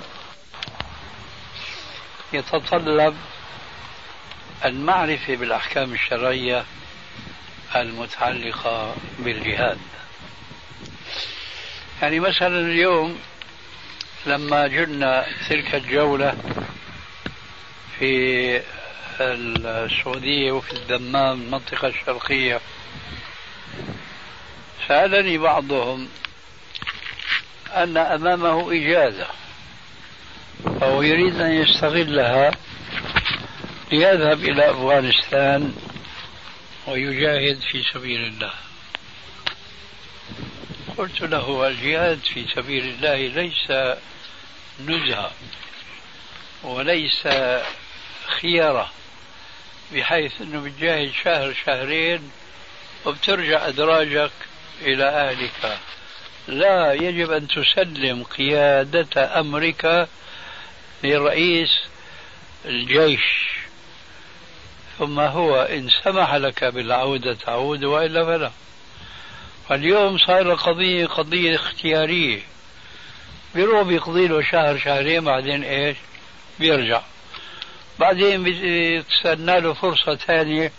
يتطلب 2.32 3.16
المعرفة 4.64 5.36
بالأحكام 5.36 5.92
الشرعية 5.92 6.64
المتعلقة 7.76 8.94
بالجهاد. 9.18 9.78
يعني 12.02 12.20
مثلا 12.20 12.60
اليوم 12.60 13.18
لما 14.26 14.66
جرنا 14.66 15.26
تلك 15.48 15.74
الجولة 15.74 16.34
في 17.98 18.62
السعودية 19.20 20.52
وفي 20.52 20.72
الدمام 20.72 21.42
المنطقة 21.42 21.88
الشرقية 21.88 22.60
سألني 24.88 25.38
بعضهم 25.38 26.08
أن 27.76 27.96
أمامه 27.96 28.72
إجازة 28.72 29.26
فهو 30.80 31.02
يريد 31.02 31.40
أن 31.40 31.52
يستغلها 31.52 32.50
ليذهب 33.92 34.44
إلى 34.44 34.70
أفغانستان 34.70 35.74
ويجاهد 36.86 37.60
في 37.60 37.82
سبيل 37.82 38.24
الله. 38.24 38.52
قلت 40.96 41.20
له 41.20 41.68
الجهاد 41.68 42.18
في 42.18 42.46
سبيل 42.54 42.84
الله 42.84 43.16
ليس 43.16 43.96
نزهة 44.80 45.30
وليس 46.62 47.28
خيارة 48.40 48.92
بحيث 49.92 50.40
إنه 50.40 50.60
بتجاهد 50.60 51.12
شهر 51.24 51.54
شهرين 51.66 52.30
وبترجع 53.06 53.68
إدراجك 53.68 54.32
إلى 54.80 55.04
أهلك. 55.04 55.78
لا 56.48 56.92
يجب 56.92 57.30
أن 57.30 57.48
تسلم 57.48 58.22
قيادة 58.22 59.40
امرك 59.40 60.08
لرئيس 61.04 61.78
الجيش. 62.64 63.22
ثم 65.02 65.20
هو 65.20 65.62
إن 65.62 65.88
سمح 66.04 66.34
لك 66.34 66.64
بالعودة 66.64 67.34
تعود 67.34 67.84
وإلا 67.84 68.24
فلا. 68.24 68.50
فاليوم 69.68 70.18
صار 70.18 70.54
قضية 70.54 71.06
قضية 71.06 71.54
اختيارية. 71.54 72.40
بيروح 73.54 73.82
بيقضي 73.82 74.28
له 74.28 74.42
شهر 74.42 74.78
شهرين 74.78 75.24
بعدين 75.24 75.64
إيش؟ 75.64 75.96
بيرجع. 76.58 77.02
بعدين 77.98 78.44
بتستنى 78.44 79.60
له 79.60 79.72
فرصة 79.72 80.14
ثانية 80.14 80.72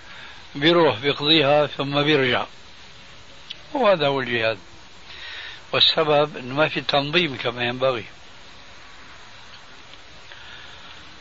بيروح 0.55 0.99
بيقضيها 0.99 1.67
ثم 1.67 2.03
بيرجع. 2.03 2.45
وهذا 3.73 4.07
هو 4.07 4.19
الجهاد. 4.19 4.57
والسبب 5.71 6.37
انه 6.37 6.55
ما 6.55 6.67
في 6.67 6.81
تنظيم 6.81 7.37
كما 7.37 7.63
ينبغي 7.63 8.05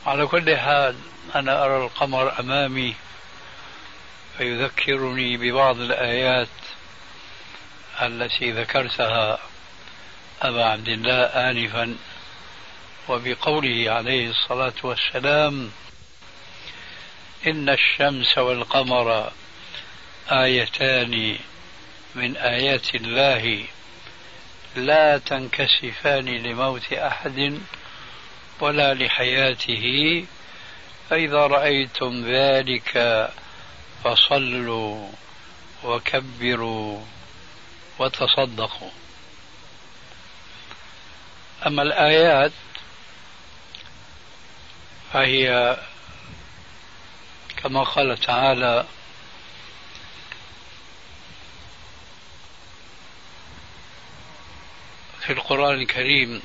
على 0.07 0.27
كل 0.27 0.57
حال 0.57 0.97
أنا 1.35 1.65
أرى 1.65 1.85
القمر 1.85 2.41
أمامي 2.41 2.95
فيذكرني 4.39 5.37
ببعض 5.37 5.81
الآيات 5.81 6.49
التي 8.03 8.53
ذكرتها 8.53 9.39
أبا 10.43 10.65
عبد 10.65 10.89
الله 10.89 11.23
آنفا 11.25 11.97
وبقوله 13.09 13.91
عليه 13.91 14.31
الصلاة 14.31 14.75
والسلام 14.83 15.71
إن 17.47 17.69
الشمس 17.69 18.39
والقمر 18.39 19.33
آيتان 20.31 21.39
من 22.15 22.37
آيات 22.37 22.95
الله 22.95 23.65
لا 24.77 25.19
تنكسفان 25.19 26.25
لموت 26.29 26.93
أحد 26.93 27.59
ولا 28.61 28.95
لحياته 28.95 30.25
فإذا 31.13 31.47
رأيتم 31.47 32.25
ذلك 32.25 33.31
فصلوا 34.05 35.09
وكبروا 35.85 37.05
وتصدقوا. 37.99 38.91
أما 41.67 41.83
الآيات 41.83 42.53
فهي 45.13 45.77
كما 47.57 47.83
قال 47.83 48.19
تعالى 48.19 48.87
في 55.21 55.33
القرآن 55.33 55.75
الكريم 55.75 56.43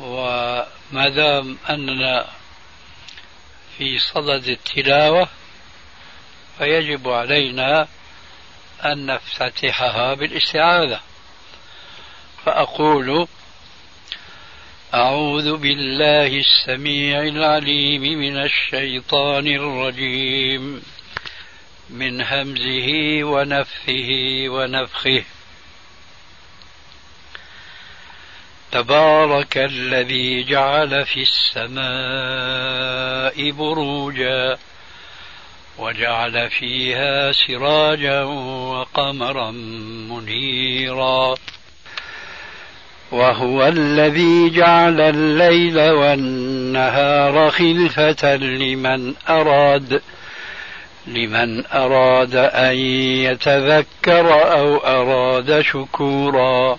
وما 0.00 1.08
دام 1.08 1.58
أننا 1.70 2.26
في 3.78 3.98
صدد 3.98 4.48
التلاوة 4.48 5.28
فيجب 6.58 7.08
علينا 7.08 7.88
أن 8.84 9.06
نفتتحها 9.06 10.14
بالاستعاذة. 10.14 11.00
فأقول 12.44 13.26
أعوذ 14.94 15.56
بالله 15.56 16.26
السميع 16.26 17.22
العليم 17.22 18.02
من 18.02 18.36
الشيطان 18.36 19.46
الرجيم 19.46 20.82
من 21.90 22.22
همزه 22.22 23.24
ونفثه 23.24 24.08
ونفخه. 24.48 25.24
تبارك 28.74 29.58
الذي 29.58 30.42
جعل 30.42 31.04
في 31.04 31.22
السماء 31.56 33.50
بروجا 33.50 34.56
وجعل 35.78 36.50
فيها 36.50 37.32
سراجا 37.32 38.22
وقمرا 38.22 39.50
منيرا. 40.10 41.34
وهو 43.12 43.68
الذي 43.68 44.50
جعل 44.50 45.00
الليل 45.00 45.90
والنهار 45.90 47.50
خلفة 47.50 48.36
لمن 48.36 49.14
أراد 49.28 50.02
لمن 51.06 51.66
أراد 51.66 52.36
أن 52.36 52.76
يتذكر 53.26 54.52
أو 54.52 54.76
أراد 54.76 55.60
شكورا. 55.60 56.78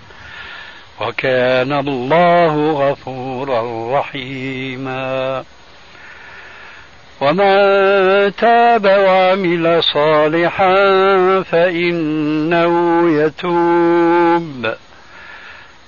وكان 1.01 1.87
الله 1.87 2.71
غفورا 2.71 3.61
رحيما. 3.99 5.43
ومن 7.21 7.55
تاب 8.35 8.85
وعمل 8.85 9.83
صالحا 9.83 10.75
فإنه 11.41 13.03
يتوب. 13.21 14.73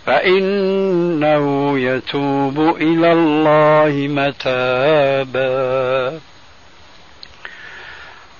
فإنه 0.05 1.73
يتوب 1.79 2.77
إلى 2.81 3.11
الله 3.11 4.07
متابا. 4.09 5.53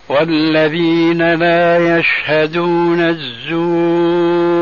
والذين 0.09 1.33
لا 1.33 1.97
يشهدون 1.97 2.99
الزور 2.99 4.52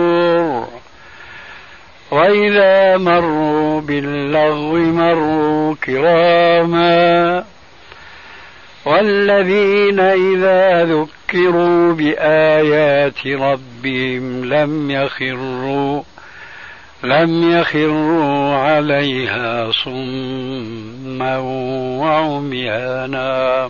وإذا 2.11 2.97
مروا 2.97 3.81
باللغو 3.81 4.77
مروا 4.77 5.75
كراما 5.75 7.45
والذين 8.85 9.99
إذا 9.99 10.85
ذكروا 10.85 11.93
بآيات 11.93 13.27
ربهم 13.27 14.45
لم 14.45 14.91
يخروا 14.91 16.03
لم 17.03 17.51
يخروا 17.51 18.55
عليها 18.55 19.71
صما 19.71 21.37
وعميانا 21.99 23.69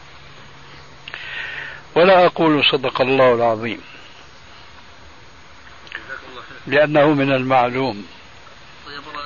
ولا 2.01 2.25
أقول 2.25 2.65
صدق 2.65 3.01
الله 3.01 3.33
العظيم. 3.33 3.81
لأنه 6.67 7.13
من 7.13 7.31
المعلوم. 7.31 8.07
طيب 8.85 9.03
الله 9.07 9.23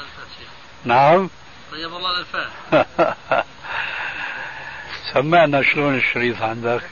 نعم. 0.85 1.29
طيب 1.71 1.93
الله 1.95 2.11
الألفاظ 2.11 2.49
سمعنا 5.13 5.61
شلون 5.63 5.95
الشريط 5.95 6.41
عندك؟ 6.41 6.83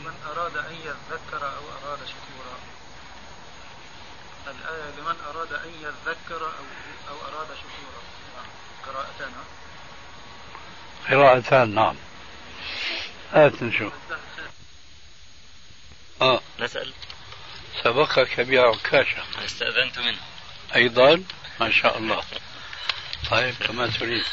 لمن 0.00 0.14
أراد 0.32 0.56
أن 0.56 0.74
يذكر 0.74 1.46
أو 1.46 1.64
أراد 1.88 1.98
شكورا. 1.98 2.56
الآية 4.46 4.90
لمن 4.98 5.16
أراد 5.30 5.52
أن 5.52 5.70
يذكر 5.80 6.42
أو 6.44 6.64
أو 7.10 7.16
أراد 7.28 7.46
شكورا. 7.46 8.02
قراءتان 8.86 9.32
قراءتان 11.10 11.74
نعم. 11.74 11.96
هات 13.32 13.62
نشوف 13.62 13.92
نسأل. 16.58 16.92
سبقك 17.84 18.40
بعكاشة 18.40 19.24
استأذنت 19.44 19.98
منه. 19.98 20.20
أيضا؟ 20.74 21.24
ما 21.60 21.70
شاء 21.70 21.98
الله. 21.98 22.24
طيب 23.30 23.54
كما 23.54 23.86
تريد. 23.86 24.24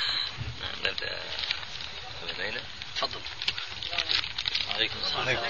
نبدأ 0.86 1.20
ليلى 2.38 2.62
تفضل. 2.96 3.22
عليكم 4.76 4.96
السلام. 5.02 5.28
عليكم. 5.28 5.44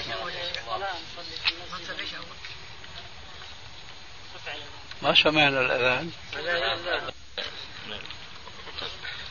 ما 5.02 5.14
سمعنا 5.14 5.60
الأذان 5.60 6.12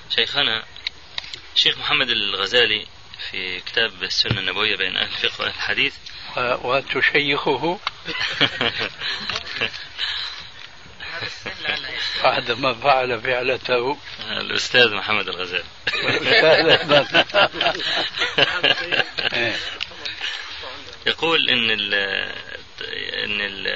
شيخنا 0.10 0.64
الشيخ 1.56 1.78
محمد 1.78 2.10
الغزالي 2.10 2.88
في 3.32 3.60
كتاب 3.60 4.04
السنة 4.04 4.40
النبوية 4.40 4.76
بين 4.76 4.98
أهل 4.98 5.10
الفقه 5.26 5.42
وأهل 5.42 5.52
الحديث. 5.54 5.96
وتشيخه 6.38 7.80
بعدما 12.24 12.74
فعل 12.74 13.22
فعلته. 13.22 13.98
الأستاذ 14.30 14.94
محمد 14.94 15.28
الغزالي. 15.28 15.64
إيه. 19.34 19.56
يقول 21.06 21.50
إن 21.50 21.72
ال 21.72 21.94
إن 23.24 23.42
ال 23.42 23.68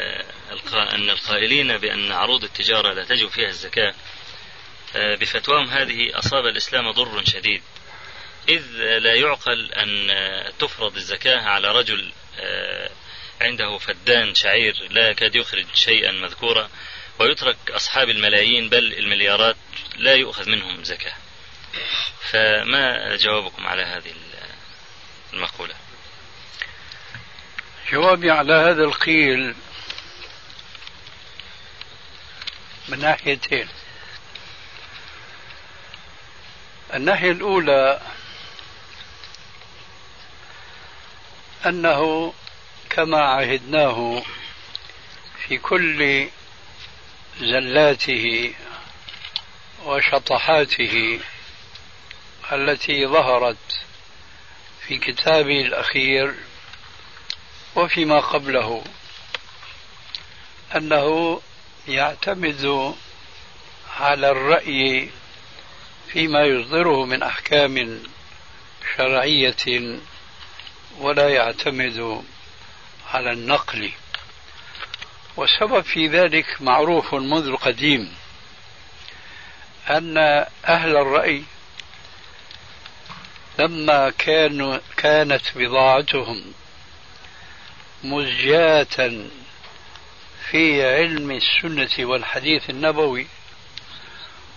إن 0.74 1.10
القائلين 1.10 1.78
بأن 1.78 2.12
عروض 2.12 2.44
التجارة 2.44 2.94
لا 2.94 3.04
تجب 3.04 3.28
فيها 3.28 3.50
الزكاة 3.50 3.94
آه، 4.96 5.16
بفتواهم 5.16 5.70
هذه 5.70 6.20
أصاب 6.20 6.46
الإسلام 6.46 6.92
ضر 6.92 7.24
شديد. 7.26 7.62
إذ 8.50 8.64
لا 8.98 9.16
يعقل 9.16 9.72
آه، 10.12 10.52
تفرض 10.60 10.96
الزكاة 10.96 11.42
على 11.42 11.72
رجل 11.72 12.12
آه، 12.40 12.90
عنده 13.42 13.78
فدان 13.78 14.36
شعير 14.36 14.88
لا 14.90 15.10
يكاد 15.10 15.36
يخرج 15.36 15.66
شيئا 15.74 16.12
مذكورا 16.12 16.70
ويترك 17.20 17.58
أصحاب 17.70 18.10
الملايين 18.10 18.70
بل 18.70 18.94
المليارات 18.94 19.56
لا 19.96 20.14
يؤخذ 20.14 20.50
منهم 20.50 20.84
زكاة. 20.84 21.14
فما 22.32 23.16
جوابكم 23.16 23.68
على 23.68 23.84
هذه 23.84 24.14
المقولة؟ 25.34 25.76
جوابي 27.92 28.32
على 28.32 28.54
هذا 28.54 28.84
القيل 28.84 29.56
من 32.88 33.00
ناحيتين. 33.00 33.68
الناحية 36.94 37.32
الأولى 37.32 38.02
أنه 41.66 42.34
كما 42.90 43.22
عهدناه 43.22 44.24
في 45.48 45.58
كل 45.58 46.28
زلاته 47.40 48.54
وشطحاته 49.86 51.20
التي 52.52 53.08
ظهرت 53.08 53.82
في 54.88 54.98
كتابه 54.98 55.62
الأخير 55.62 56.36
وفيما 57.76 58.20
قبله 58.20 58.84
أنه 60.76 61.42
يعتمد 61.88 62.96
على 64.00 64.30
الرأي 64.30 65.10
فيما 66.08 66.44
يصدره 66.44 67.06
من 67.06 67.24
أحكام 67.24 68.04
شرعية 68.98 70.00
ولا 70.98 71.30
يعتمد 71.30 72.24
على 73.14 73.32
النقل. 73.32 73.92
والسبب 75.38 75.82
في 75.82 76.08
ذلك 76.08 76.62
معروف 76.62 77.14
منذ 77.14 77.48
القديم 77.48 78.14
أن 79.90 80.18
أهل 80.66 80.98
الرأي 80.98 81.44
لما 83.60 84.10
كانوا 84.10 84.80
كانت 84.98 85.42
بضاعتهم 85.56 86.44
مزجاة 88.04 89.26
في 90.50 90.96
علم 90.96 91.32
السنة 91.32 92.06
والحديث 92.06 92.70
النبوي 92.70 93.28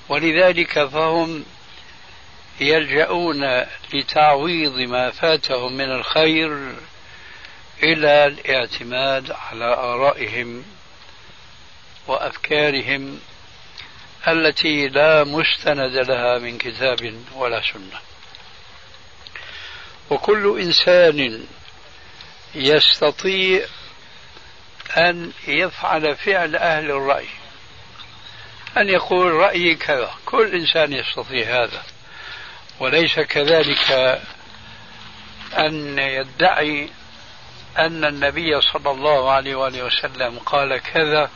ولذلك 0.09 0.87
فهم 0.87 1.45
يلجؤون 2.61 3.65
لتعويض 3.95 4.77
ما 4.79 5.11
فاتهم 5.11 5.77
من 5.77 5.93
الخير 5.93 6.75
إلى 7.83 8.27
الاعتماد 8.27 9.31
على 9.31 9.65
آرائهم 9.65 10.65
وأفكارهم 12.07 13.21
التي 14.29 14.89
لا 14.89 15.25
مستند 15.25 15.97
لها 15.97 16.39
من 16.39 16.59
كتاب 16.59 17.23
ولا 17.35 17.63
سنة. 17.73 18.01
وكل 20.11 20.61
إنسان 20.61 21.47
يستطيع 22.55 23.67
أن 24.97 25.33
يفعل 25.49 26.17
فعل 26.17 26.57
أهل 26.57 26.91
الرأي 26.91 27.29
أن 28.77 28.89
يقول 28.89 29.33
رأيي 29.33 29.75
كذا. 29.75 30.15
كل 30.27 30.55
إنسان 30.55 30.93
يستطيع 30.93 31.65
هذا. 31.65 31.83
وليس 32.81 33.21
كذلك 33.21 33.91
أن 35.59 35.99
يدعي 35.99 36.89
أن 37.79 38.05
النبي 38.05 38.61
صلى 38.61 38.91
الله 38.91 39.31
عليه 39.31 39.55
وآله 39.55 39.83
وسلم 39.83 40.39
قال 40.39 40.79
كذا 40.79 41.31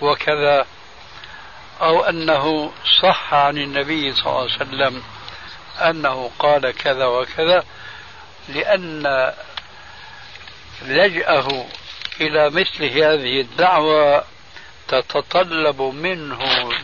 وكذا 0.00 0.66
أو 1.82 2.04
أنه 2.04 2.72
صح 3.02 3.34
عن 3.34 3.58
النبي 3.58 4.14
صلى 4.14 4.26
الله 4.26 4.40
عليه 4.40 4.54
وسلم 4.54 5.02
أنه 5.80 6.30
قال 6.38 6.70
كذا 6.70 7.06
وكذا 7.06 7.64
لأن 8.48 9.32
لجأه 10.82 11.66
إلى 12.20 12.50
مثل 12.50 12.84
هذه 12.84 13.40
الدعوة 13.40 14.24
تتطلب 14.88 15.82
منه 15.82 16.38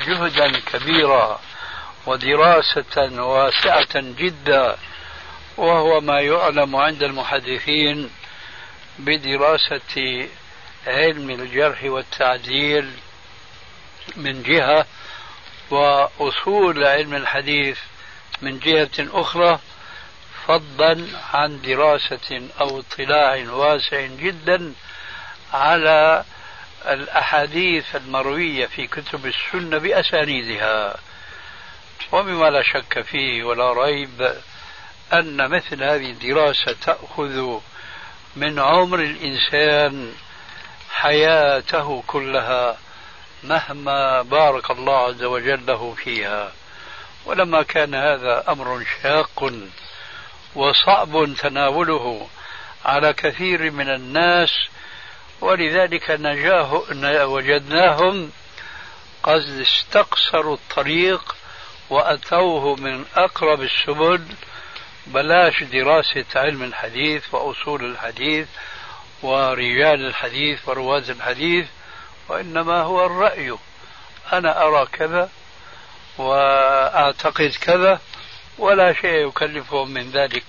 جهدا 0.06 0.60
كبيرا. 0.60 1.40
ودراسة 2.06 3.22
واسعة 3.22 4.00
جدا 4.00 4.76
وهو 5.56 6.00
ما 6.00 6.20
يعلم 6.20 6.76
عند 6.76 7.02
المحدثين 7.02 8.10
بدراسة 8.98 10.28
علم 10.86 11.30
الجرح 11.30 11.84
والتعديل 11.84 12.90
من 14.16 14.42
جهة 14.42 14.86
وأصول 15.70 16.84
علم 16.84 17.14
الحديث 17.14 17.78
من 18.42 18.58
جهة 18.58 18.90
أخرى 18.98 19.58
فضلا 20.46 21.06
عن 21.34 21.60
دراسة 21.60 22.48
أو 22.60 22.80
اطلاع 22.80 23.50
واسع 23.50 24.06
جدا 24.06 24.72
على 25.52 26.24
الأحاديث 26.86 27.96
المروية 27.96 28.66
في 28.66 28.86
كتب 28.86 29.26
السنة 29.26 29.78
بأسانيدها. 29.78 30.96
ومما 32.12 32.50
لا 32.50 32.62
شك 32.62 33.00
فيه 33.00 33.44
ولا 33.44 33.72
ريب 33.72 34.32
أن 35.12 35.48
مثل 35.50 35.82
هذه 35.82 36.10
الدراسة 36.10 36.72
تأخذ 36.72 37.58
من 38.36 38.58
عمر 38.58 38.98
الإنسان 39.00 40.12
حياته 40.90 42.02
كلها 42.06 42.78
مهما 43.44 44.22
بارك 44.22 44.70
الله 44.70 44.96
عز 44.96 45.22
وجل 45.22 45.66
له 45.66 45.94
فيها. 45.94 46.52
ولما 47.26 47.62
كان 47.62 47.94
هذا 47.94 48.44
أمر 48.48 48.84
شاق 49.02 49.52
وصعب 50.54 51.34
تناوله 51.38 52.28
على 52.84 53.12
كثير 53.12 53.70
من 53.70 53.88
الناس 53.88 54.50
ولذلك 55.40 56.10
نجاه 56.10 56.82
وجدناهم 57.24 58.30
قد 59.22 59.42
استقصروا 59.60 60.54
الطريق 60.54 61.35
وأتوه 61.90 62.76
من 62.76 63.04
أقرب 63.16 63.62
السبل 63.62 64.22
بلاش 65.06 65.62
دراسة 65.62 66.24
علم 66.36 66.62
الحديث 66.62 67.34
وأصول 67.34 67.84
الحديث 67.84 68.48
ورجال 69.22 70.06
الحديث 70.06 70.68
ورواد 70.68 71.10
الحديث 71.10 71.66
وإنما 72.28 72.82
هو 72.82 73.06
الرأي. 73.06 73.56
أنا 74.32 74.62
أرى 74.62 74.86
كذا 74.92 75.30
وأعتقد 76.18 77.54
كذا 77.60 78.00
ولا 78.58 78.92
شيء 78.92 79.28
يكلفهم 79.28 79.90
من 79.90 80.10
ذلك 80.10 80.44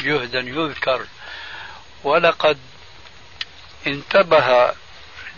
جهدا 0.00 0.40
يذكر. 0.40 1.06
ولقد 2.04 2.58
انتبه 3.86 4.72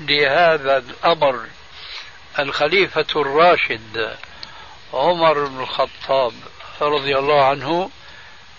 لهذا 0.01 0.77
الأمر 0.79 1.47
الخليفة 2.39 3.07
الراشد 3.17 4.17
عمر 4.93 5.45
بن 5.45 5.61
الخطاب 5.61 6.33
رضي 6.81 7.19
الله 7.19 7.45
عنه 7.45 7.91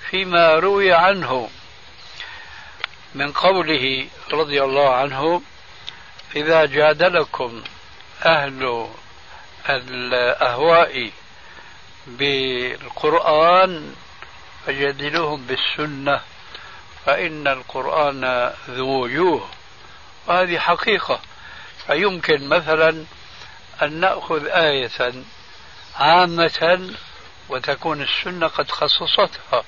فيما 0.09 0.55
روي 0.55 0.93
عنه 0.93 1.49
من 3.15 3.31
قوله 3.31 4.07
رضي 4.31 4.63
الله 4.63 4.95
عنه 4.95 5.41
إذا 6.35 6.65
جادلكم 6.65 7.63
أهل 8.25 8.87
الأهواء 9.69 11.11
بالقرآن 12.07 13.95
فجادلوهم 14.65 15.45
بالسنة 15.45 16.21
فإن 17.05 17.47
القرآن 17.47 18.53
ذو 18.69 19.03
وجوه. 19.03 19.47
وهذه 20.27 20.57
حقيقة. 20.57 21.19
فيمكن 21.87 22.47
مثلا 22.49 23.05
أن 23.81 23.99
نأخذ 23.99 24.45
آية 24.47 25.23
عامة 25.95 26.93
وتكون 27.49 28.01
السنة 28.01 28.47
قد 28.47 28.71
خصصتها. 28.71 29.63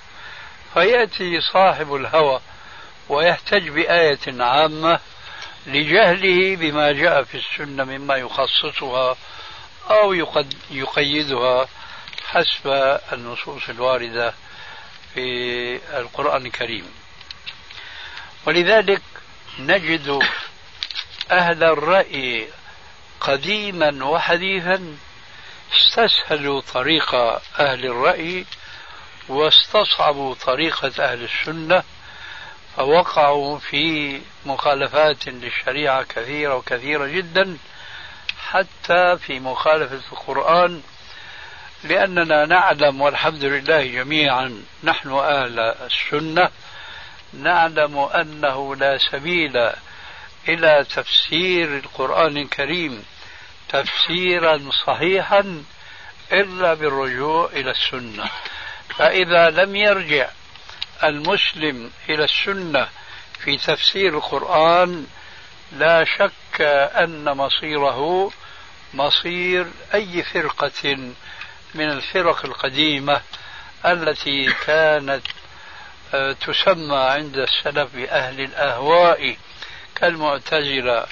فيأتي 0.73 1.41
صاحب 1.53 1.95
الهوى 1.95 2.41
ويحتج 3.09 3.69
بآية 3.69 4.43
عامة 4.43 4.99
لجهله 5.67 6.55
بما 6.55 6.91
جاء 6.91 7.23
في 7.23 7.37
السنة 7.37 7.83
مما 7.83 8.15
يخصصها 8.15 9.17
أو 9.89 10.13
يقيدها 10.71 11.67
حسب 12.27 12.67
النصوص 13.13 13.69
الواردة 13.69 14.33
في 15.13 15.79
القرآن 15.97 16.45
الكريم. 16.45 16.85
ولذلك 18.47 19.01
نجد 19.59 20.19
أهل 21.31 21.63
الرأي 21.63 22.47
قديما 23.21 24.05
وحديثا 24.05 24.97
استسهلوا 25.75 26.61
طريق 26.61 27.15
أهل 27.59 27.85
الرأي 27.85 28.45
واستصعبوا 29.29 30.35
طريقة 30.35 30.91
أهل 30.99 31.23
السنة 31.23 31.83
فوقعوا 32.77 33.59
في 33.59 34.19
مخالفات 34.45 35.27
للشريعة 35.27 36.03
كثيرة 36.03 36.55
وكثيرة 36.55 37.07
جدا 37.07 37.57
حتى 38.49 39.17
في 39.17 39.39
مخالفة 39.39 40.01
القرآن 40.11 40.81
لأننا 41.83 42.45
نعلم 42.45 43.01
والحمد 43.01 43.43
لله 43.43 43.85
جميعا 43.85 44.63
نحن 44.83 45.11
أهل 45.11 45.59
السنة 45.59 46.49
نعلم 47.33 47.97
أنه 47.97 48.75
لا 48.75 48.97
سبيل 48.97 49.69
إلى 50.47 50.85
تفسير 50.95 51.77
القرآن 51.77 52.37
الكريم 52.37 53.03
تفسيرا 53.73 54.69
صحيحا 54.85 55.63
إلا 56.31 56.73
بالرجوع 56.73 57.49
إلى 57.53 57.71
السنة. 57.71 58.29
فإذا 58.97 59.49
لم 59.49 59.75
يرجع 59.75 60.29
المسلم 61.03 61.91
إلى 62.09 62.23
السنة 62.23 62.87
في 63.39 63.57
تفسير 63.57 64.17
القرآن 64.17 65.07
لا 65.71 66.03
شك 66.03 66.61
أن 66.95 67.23
مصيره 67.37 68.31
مصير 68.93 69.67
أي 69.93 70.23
فرقة 70.23 70.95
من 71.73 71.89
الفرق 71.91 72.45
القديمة 72.45 73.21
التي 73.85 74.53
كانت 74.65 75.21
آه، 76.13 76.31
تسمى 76.31 76.97
عند 76.97 77.37
السلف 77.37 77.95
بأهل 77.95 78.41
الأهواء 78.41 79.37
كالمعتزلة 79.95 81.05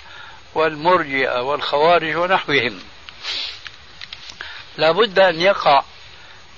والمرجئة 0.55 1.41
والخوارج 1.41 2.15
ونحوهم. 2.15 2.79
لا 4.77 4.91
بد 4.91 5.19
أن 5.19 5.41
يقع 5.41 5.83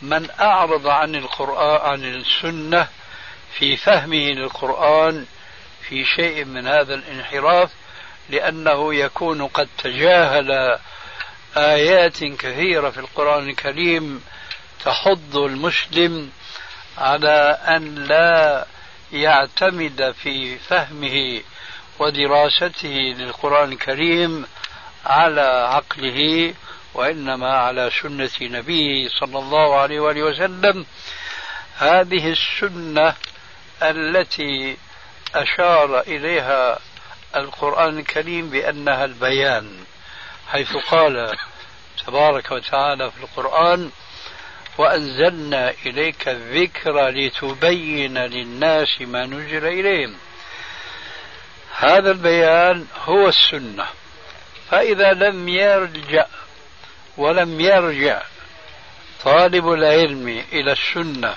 من 0.02 0.28
أعرض 0.40 0.88
عن 0.88 1.16
القرآن 1.16 1.92
عن 1.92 2.04
السنة 2.04 2.88
في 3.54 3.78
فهمه 3.78 4.30
للقرآن 4.30 5.26
في 5.90 6.06
شيء 6.06 6.46
من 6.46 6.68
هذا 6.68 6.94
الانحراف 6.94 7.72
لأنه 8.30 8.96
يكون 8.96 9.48
قد 9.48 9.68
تجاهل 9.78 10.80
آيات 11.58 12.24
كثيرة 12.24 12.90
في 12.90 13.00
القرآن 13.00 13.50
الكريم 13.50 14.24
تحض 14.86 15.38
المسلم 15.38 16.32
على 16.98 17.58
أن 17.68 17.96
لا 17.96 18.66
يعتمد 19.12 20.12
في 20.24 20.58
فهمه 20.58 21.42
ودراسته 22.00 23.16
للقرآن 23.18 23.72
الكريم 23.72 24.46
على 25.06 25.68
عقله 25.70 26.54
وإنما 26.94 27.54
على 27.54 27.92
سنة 28.02 28.30
نبيه 28.42 29.10
صلى 29.20 29.40
الله 29.40 29.76
عليه 29.76 30.00
وآله 30.00 30.24
وسلم. 30.24 30.86
هذه 31.78 32.32
السنة 32.32 33.16
التي 33.82 34.78
أشار 35.36 36.00
إليها 36.00 36.80
القرآن 37.36 38.00
الكريم 38.00 38.50
بأنها 38.50 39.06
البيان 39.06 39.84
حيث 40.48 40.78
قال 40.78 41.38
تبارك 42.08 42.52
وتعالى 42.52 43.12
في 43.12 43.18
القرآن 43.24 43.92
وأنزلنا 44.78 45.74
إليك 45.86 46.28
الذكر 46.28 47.10
لتبين 47.10 48.18
للناس 48.18 49.02
ما 49.02 49.26
نزل 49.26 49.66
إليهم. 49.66 50.16
هذا 51.78 52.12
البيان 52.12 52.88
هو 53.06 53.28
السنة. 53.28 53.86
فإذا 54.72 55.14
لم 55.14 55.50
يرجع 55.50 56.26
ولم 57.18 57.62
يرجع 57.62 58.22
طالب 59.24 59.72
العلم 59.72 60.28
إلى 60.52 60.72
السنة 60.72 61.36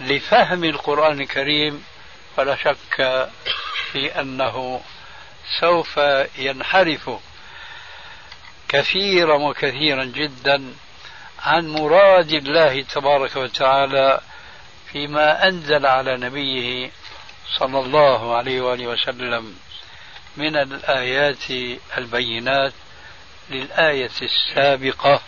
لفهم 0.00 0.64
القرآن 0.64 1.20
الكريم 1.20 1.84
فلا 2.36 2.56
شك 2.56 3.28
في 3.92 4.20
أنه 4.20 4.80
سوف 5.60 6.00
ينحرف 6.38 7.10
كثيرا 8.68 9.34
وكثيرا 9.34 10.04
جدا 10.04 10.72
عن 11.42 11.68
مراد 11.68 12.32
الله 12.32 12.82
تبارك 12.82 13.36
وتعالى 13.36 14.20
فيما 14.92 15.48
أنزل 15.48 15.86
على 15.86 16.16
نبيه 16.16 16.90
صلى 17.58 17.78
الله 17.78 18.36
عليه 18.36 18.60
وآله 18.60 18.86
وسلم 18.86 19.56
من 20.36 20.56
الآيات 20.56 21.50
البينات 21.98 22.72
للآية 23.50 24.10
السابقة 24.22 25.20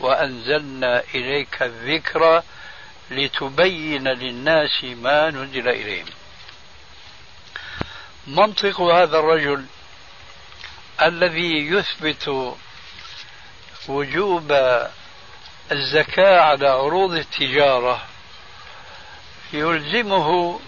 وأنزلنا 0.00 1.02
إليك 1.14 1.62
الذكر 1.62 2.42
لتبين 3.10 4.08
للناس 4.08 4.84
ما 4.84 5.30
نزل 5.30 5.68
إليهم. 5.68 6.06
منطق 8.26 8.80
هذا 8.80 9.18
الرجل 9.18 9.66
الذي 11.02 11.66
يثبت 11.68 12.54
وجوب 13.88 14.52
الزكاة 15.72 16.40
على 16.40 16.68
عروض 16.68 17.12
التجارة 17.12 18.02
يلزمه 19.52 20.60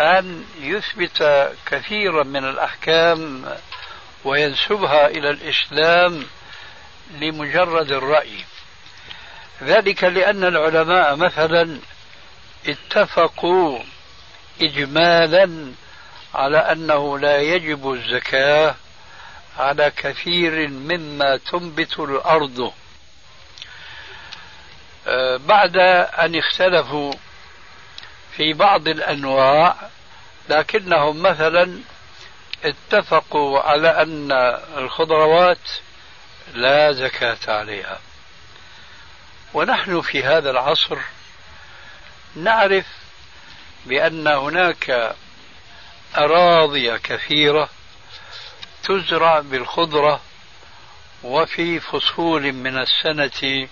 أن 0.00 0.44
يثبت 0.60 1.50
كثيرا 1.66 2.24
من 2.24 2.44
الأحكام 2.44 3.44
وينسبها 4.24 5.06
إلى 5.06 5.30
الإسلام 5.30 6.26
لمجرد 7.14 7.92
الرأي. 7.92 8.44
ذلك 9.62 10.04
لأن 10.04 10.44
العلماء 10.44 11.16
مثلا 11.16 11.78
اتفقوا 12.66 13.78
إجمالا 14.62 15.72
على 16.34 16.58
أنه 16.58 17.18
لا 17.18 17.40
يجب 17.40 17.92
الزكاة 17.92 18.74
على 19.58 19.92
كثير 19.96 20.68
مما 20.68 21.36
تنبت 21.36 21.98
الأرض. 21.98 22.72
آه، 25.06 25.36
بعد 25.36 25.76
أن 26.18 26.36
اختلفوا 26.38 27.12
في 28.36 28.52
بعض 28.52 28.88
الأنواع 28.88 29.76
لكنهم 30.48 31.22
مثلا 31.22 31.78
اتفقوا 32.64 33.60
على 33.60 34.02
أن 34.02 34.32
الخضروات 34.76 35.70
لا 36.54 36.92
زكاة 36.92 37.38
عليها. 37.48 38.00
ونحن 39.54 40.00
في 40.00 40.24
هذا 40.24 40.50
العصر 40.50 40.98
نعرف 42.36 42.86
بأن 43.86 44.26
هناك 44.26 45.14
أراضي 46.16 46.98
كثيرة 46.98 47.68
تزرع 48.84 49.40
بالخضرة 49.40 50.20
وفي 51.22 51.80
فصول 51.80 52.52
من 52.52 52.78
السنة 52.78 53.68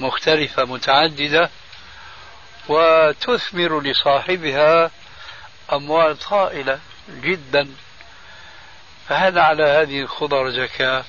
مختلفة 0.00 0.64
متعددة 0.64 1.50
وتثمر 2.68 3.80
لصاحبها 3.80 4.90
أموال 5.72 6.18
طائلة 6.18 6.80
جدا. 7.08 7.68
فهل 9.08 9.38
على 9.38 9.64
هذه 9.64 10.00
الخضر 10.00 10.50
زكاة؟ 10.50 11.04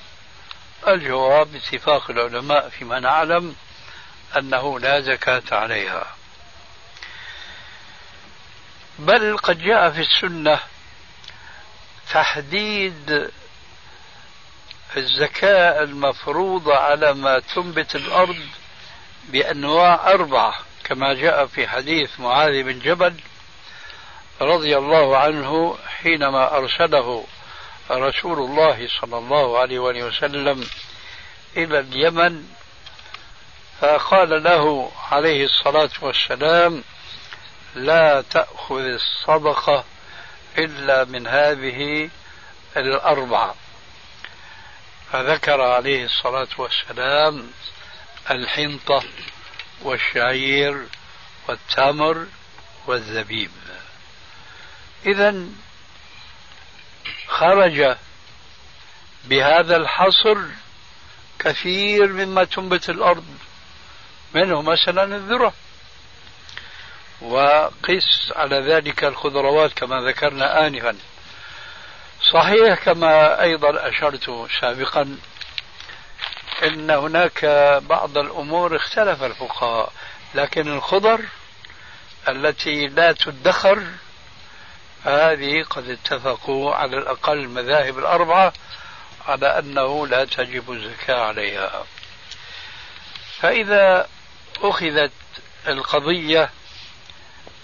الجواب 0.88 1.52
باتفاق 1.52 2.10
العلماء 2.10 2.68
فيما 2.68 3.00
نعلم 3.00 3.56
أنه 4.38 4.80
لا 4.80 5.00
زكاة 5.00 5.42
عليها. 5.52 6.06
بل 8.98 9.38
قد 9.38 9.58
جاء 9.58 9.90
في 9.90 10.00
السنة 10.00 10.60
تحديد 12.10 13.30
الزكاة 14.96 15.82
المفروضة 15.82 16.76
على 16.76 17.14
ما 17.14 17.38
تنبت 17.38 17.96
الأرض 17.96 18.46
بأنواع 19.28 20.10
أربعة. 20.10 20.54
كما 20.92 21.14
جاء 21.14 21.46
في 21.46 21.68
حديث 21.68 22.20
معاذ 22.20 22.62
بن 22.62 22.78
جبل 22.78 23.14
رضي 24.40 24.76
الله 24.78 25.16
عنه 25.18 25.78
حينما 25.86 26.56
أرسله 26.56 27.26
رسول 27.90 28.38
الله 28.38 28.88
صلى 29.00 29.18
الله 29.18 29.58
عليه 29.58 29.78
وسلم 29.78 30.66
إلى 31.56 31.78
اليمن 31.78 32.44
فقال 33.80 34.42
له 34.42 34.92
عليه 35.10 35.44
الصلاة 35.44 35.90
والسلام 36.00 36.84
لا 37.74 38.20
تأخذ 38.30 38.80
الصدقة 38.80 39.84
إلا 40.58 41.04
من 41.04 41.26
هذه 41.26 42.10
الأربعة. 42.76 43.54
فذكر 45.12 45.60
عليه 45.60 46.04
الصلاة 46.04 46.48
والسلام 46.58 47.50
الحنطة 48.30 49.02
والشعير 49.82 50.86
والتمر 51.48 52.26
والزبيب 52.86 53.50
إذا 55.06 55.46
خرج 57.28 57.96
بهذا 59.24 59.76
الحصر 59.76 60.38
كثير 61.38 62.06
مما 62.06 62.44
تنبت 62.44 62.90
الأرض 62.90 63.24
منه 64.34 64.62
مثلا 64.62 65.16
الذرة. 65.16 65.52
وقس 67.20 68.32
على 68.36 68.56
ذلك 68.56 69.04
الخضروات 69.04 69.72
كما 69.72 69.96
ذكرنا 70.00 70.66
آنفا. 70.66 70.96
صحيح 72.32 72.84
كما 72.84 73.42
أيضا 73.42 73.88
أشرت 73.88 74.48
سابقا 74.60 75.18
أن 76.62 76.90
هناك 76.90 77.44
بعض 77.88 78.18
الأمور 78.18 78.76
اختلف 78.76 79.22
الفقهاء 79.22 79.92
لكن 80.34 80.68
الخضر 80.68 81.20
التي 82.28 82.86
لا 82.86 83.12
تدخر 83.12 83.82
هذه 85.04 85.62
قد 85.62 85.90
اتفقوا 85.90 86.74
على 86.74 86.98
الأقل 86.98 87.38
المذاهب 87.38 87.98
الأربعة 87.98 88.52
على 89.28 89.58
أنه 89.58 90.06
لا 90.06 90.24
تجب 90.24 90.72
الزكاة 90.72 91.20
عليها. 91.26 91.86
فإذا 93.40 94.08
أخذت 94.60 95.12
القضية 95.68 96.50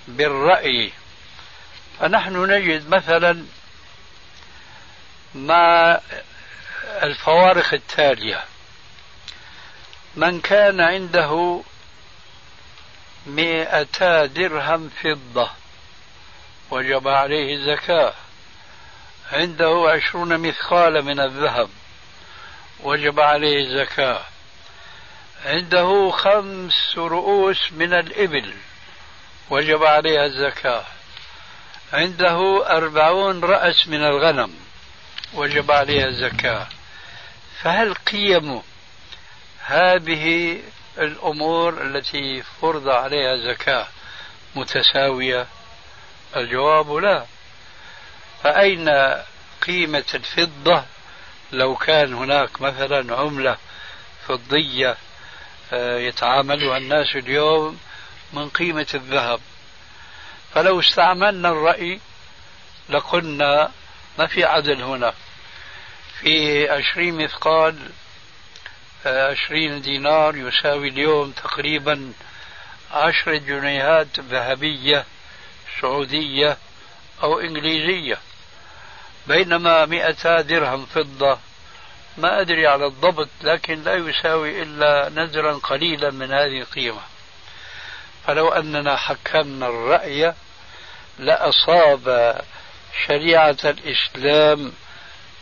بالرأي 0.09 0.93
فنحن 2.01 2.51
نجد 2.51 2.89
مثلا 2.89 3.45
مع 5.35 5.99
الفوارق 7.03 7.75
التالية. 7.75 8.45
من 10.19 10.41
كان 10.41 10.81
عنده 10.81 11.63
مئتا 13.27 14.27
درهم 14.27 14.91
فضة 15.03 15.51
وجب 16.71 17.09
عليه 17.09 17.55
الزكاة 17.55 18.15
عنده 19.33 19.91
عشرون 19.95 20.39
مثقال 20.39 21.05
من 21.05 21.21
الذهب 21.21 21.71
وجب 22.81 23.21
عليه 23.21 23.61
الزكاة 23.61 24.25
عنده 25.45 26.11
خمس 26.11 26.95
رؤوس 26.97 27.73
من 27.73 27.93
الإبل 27.93 28.55
وجب 29.51 29.85
عليها 29.85 30.25
الزكاة. 30.25 30.85
عنده 31.93 32.67
أربعون 32.77 33.45
رأس 33.45 33.89
من 33.89 34.05
الغنم 34.05 34.55
وجب 35.35 35.71
عليها 35.71 36.07
الزكاة. 36.07 36.67
فهل 37.63 37.95
قيم 37.95 38.63
هذه 39.69 40.59
الأمور 40.99 41.83
التي 41.83 42.43
فرض 42.43 42.89
عليها 42.89 43.37
زكاة 43.37 43.87
متساوية؟ 44.55 45.47
الجواب 46.37 46.93
لا. 46.93 47.27
فأين 48.43 48.89
قيمة 49.67 50.05
الفضة 50.15 50.85
لو 51.53 51.77
كان 51.77 52.15
هناك 52.15 52.61
مثلا 52.61 53.17
عملة 53.17 53.57
فضية 54.29 54.97
آه، 55.73 55.99
يتعاملها 55.99 56.77
الناس 56.77 57.17
اليوم 57.17 57.79
من 58.33 58.49
قيمة 58.49 58.87
الذهب؟ 58.95 59.41
فلو 60.55 60.81
استعملنا 60.81 61.49
الرأي 61.49 62.01
لقلنا 62.89 63.71
ما 64.19 64.27
في 64.27 64.45
عدل 64.45 64.83
هنا. 64.83 65.15
في 66.21 66.69
عشرين 66.71 67.25
مثقال 67.25 67.79
آه، 69.07 69.31
عشرين 69.31 69.81
دينار 69.81 70.37
يساوي 70.37 70.89
اليوم 70.89 71.31
تقريبا 71.31 72.13
عشرة 72.93 73.37
جنيهات 73.37 74.21
ذهبية 74.21 75.05
سعودية 75.81 76.57
أو 77.23 77.41
إنجليزية. 77.41 78.19
بينما 79.27 79.87
مئتا 79.87 80.41
درهم 80.41 80.87
فضة. 80.87 81.39
ما 82.19 82.41
أدري 82.41 82.67
على 82.67 82.87
الضبط 82.87 83.29
لكن 83.43 83.83
لا 83.83 83.95
يساوي 83.95 84.63
إلا 84.63 85.09
نزرا 85.09 85.53
قليلا 85.53 86.11
من 86.11 86.33
هذه 86.33 86.61
القيمة. 86.61 87.01
فلو 88.27 88.49
أننا 88.49 88.97
حكمنا 88.97 89.67
الرأي 89.67 90.35
لأصاب 91.19 92.37
شريعة 93.07 93.59
الإسلام 93.65 94.73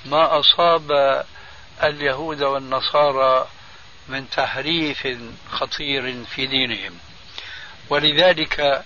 ما 0.05 0.41
أصاب 0.41 0.93
اليهود 1.83 2.43
والنصارى 2.43 3.49
من 4.09 4.31
تحريف 4.31 5.09
خطير 5.51 6.25
في 6.25 6.47
دينهم. 6.47 6.99
ولذلك 7.89 8.85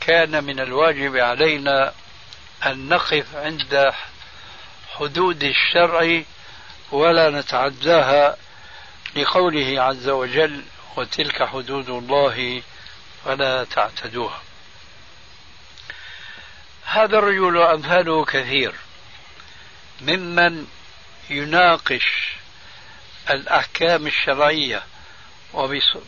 كان 0.00 0.44
من 0.44 0.60
الواجب 0.60 1.16
علينا 1.16 1.92
أن 2.66 2.88
نقف 2.88 3.36
عند 3.36 3.92
حدود 4.94 5.44
الشرع 5.44 6.22
ولا 6.92 7.30
نتعداها 7.30 8.36
لقوله 9.16 9.82
عز 9.82 10.08
وجل 10.08 10.64
وتلك 10.96 11.42
حدود 11.42 11.88
الله 11.88 12.62
فلا 13.24 13.64
تعتدوها 13.64 14.42
هذا 16.84 17.18
الرجل 17.18 17.62
أمثاله 17.62 18.24
كثير. 18.24 18.74
ممن 20.00 20.66
يناقش 21.32 22.36
الأحكام 23.30 24.06
الشرعية 24.06 24.82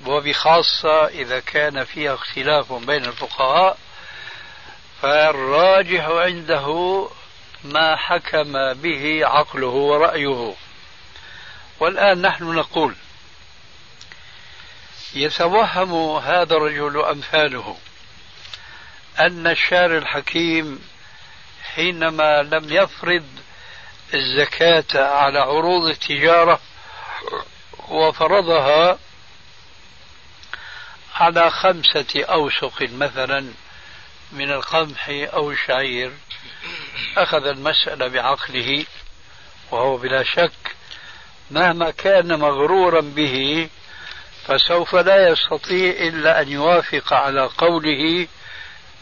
وبخاصة 0.06 1.06
إذا 1.06 1.40
كان 1.40 1.84
فيها 1.84 2.14
اختلاف 2.14 2.72
بين 2.72 3.04
الفقهاء 3.04 3.78
فالراجح 5.02 6.04
عنده 6.04 7.08
ما 7.64 7.96
حكم 7.96 8.72
به 8.72 9.20
عقله 9.26 9.66
ورأيه. 9.66 10.54
والآن 11.80 12.22
نحن 12.22 12.44
نقول 12.44 12.94
يتوهم 15.14 16.16
هذا 16.16 16.56
الرجل 16.56 17.04
أمثاله 17.04 17.76
أن 19.20 19.46
الشارع 19.46 19.98
الحكيم 19.98 20.80
حينما 21.74 22.42
لم 22.42 22.72
يفرض 22.72 23.26
الزكاة 24.14 25.04
على 25.04 25.38
عروض 25.38 25.88
التجارة 25.88 26.60
وفرضها 27.88 28.98
على 31.14 31.50
خمسة 31.50 32.24
أوسق 32.24 32.82
مثلا 32.82 33.52
من 34.32 34.50
القمح 34.50 35.08
أو 35.08 35.50
الشعير. 35.50 36.12
أخذ 37.16 37.46
المسألة 37.46 38.08
بعقله 38.08 38.86
وهو 39.70 39.96
بلا 39.96 40.22
شك 40.22 40.76
مهما 41.50 41.90
كان 41.90 42.38
مغرورا 42.38 43.00
به 43.00 43.68
فسوف 44.46 44.94
لا 44.94 45.28
يستطيع 45.28 45.90
إلا 45.90 46.42
أن 46.42 46.48
يوافق 46.48 47.12
على 47.12 47.50
قوله 47.58 48.26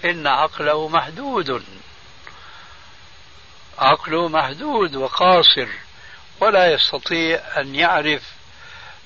إن 0.05 0.27
عقله 0.27 0.89
محدود. 0.89 1.65
عقله 3.79 4.29
محدود 4.29 4.97
وقاصر 4.97 5.69
ولا 6.41 6.73
يستطيع 6.73 7.41
أن 7.57 7.75
يعرف 7.75 8.23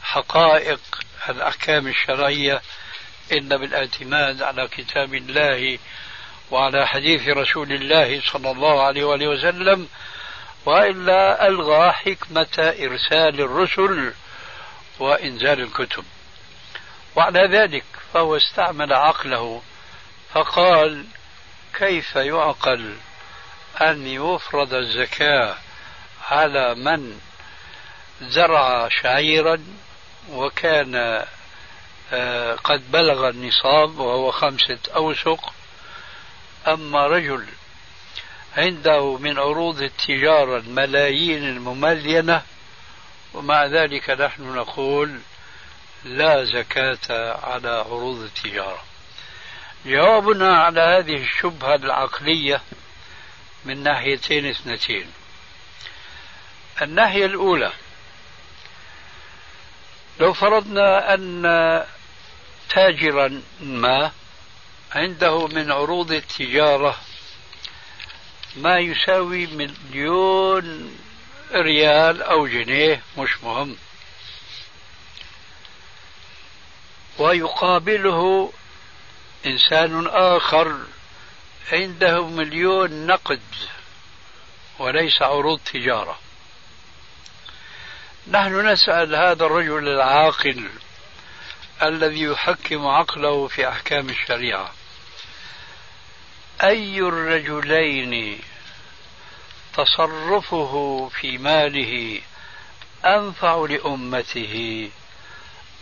حقائق 0.03 0.81
الأحكام 1.29 1.87
الشرعية 1.87 2.63
إلا 3.33 3.57
بالإعتماد 3.57 4.43
على 4.43 4.69
كتاب 4.69 5.15
الله 5.15 5.79
وعلى 6.51 6.87
حديث 6.87 7.29
رسول 7.29 7.73
الله 7.73 8.21
صلى 8.33 8.51
الله 8.51 8.83
عليه 8.83 9.05
وآله 9.05 9.29
وسلم 9.29 9.89
وإلا 10.67 11.49
ألغى 11.49 11.93
حكمة 11.93 12.75
إرسال 12.81 13.41
الرسل 13.41 14.13
وإنزال 14.99 15.61
الكتب. 15.61 16.05
وعلى 17.17 17.49
ذلك 17.49 17.85
فهو 18.15 18.37
استعمل 18.37 18.93
عقله 18.93 19.63
فقال 20.33 21.05
كيف 21.75 22.17
يعقل 22.17 22.97
أن 23.81 24.07
يفرض 24.07 24.75
الزكاة 24.75 25.57
على 26.31 26.75
من 26.75 27.19
زرع 28.21 28.89
شعيرا 28.89 29.65
وكان 30.31 31.25
آه، 32.13 32.55
قد 32.55 32.93
بلغ 32.93 33.29
النصاب 33.29 33.99
وهو 33.99 34.31
خمسة 34.31 34.79
أوسق. 34.97 35.53
أما 36.69 37.07
رجل 37.07 37.47
عنده 38.57 39.17
من 39.17 39.39
عروض 39.39 39.83
التجارة 39.83 40.57
الملايين 40.59 41.45
المملينة 41.45 42.43
ومع 43.35 43.67
ذلك 43.67 44.11
نحن 44.11 44.43
نقول 44.43 45.21
لا 46.05 46.45
زكاة 46.45 47.37
على 47.45 47.69
عروض 47.69 48.17
التجارة. 48.23 48.83
جوابنا 49.87 50.59
على 50.59 50.81
هذه 50.81 51.23
الشبهة 51.23 51.75
العقلية 51.75 52.61
من 53.67 53.83
ناحيتين 53.83 54.47
اثنتين. 54.47 55.13
الناحية 56.83 57.27
الأولى 57.27 57.73
لو 60.21 60.33
فرضنا 60.33 61.15
أن 61.15 61.43
تاجرا 62.69 63.43
ما 63.61 64.13
عنده 64.95 65.47
من 65.47 65.73
عروض 65.73 66.13
التجارة 66.13 67.01
ما 68.57 68.79
يساوي 68.79 69.47
مليون 69.47 70.97
ريال 71.53 72.23
أو 72.23 72.47
جنيه 72.47 73.03
مش 73.19 73.43
مهم. 73.43 73.77
ويقابله 77.19 78.53
إنسان 79.47 80.07
آخر 80.07 80.77
عنده 81.73 82.27
مليون 82.27 83.07
نقد 83.07 83.43
وليس 84.79 85.23
عروض 85.23 85.61
تجارة. 85.73 86.19
نحن 88.31 88.69
نسأل 88.69 89.15
هذا 89.15 89.47
الرجل 89.47 89.89
العاقل 89.89 90.69
الذي 91.83 92.23
يحكم 92.23 92.87
عقله 92.87 93.47
في 93.47 93.69
أحكام 93.69 94.09
الشريعة 94.11 94.73
أي 96.63 96.99
الرجلين 96.99 98.41
تصرفه 99.75 101.09
في 101.09 101.39
ماله 101.39 102.21
أنفع 103.05 103.67
لأمته؟ 103.69 104.91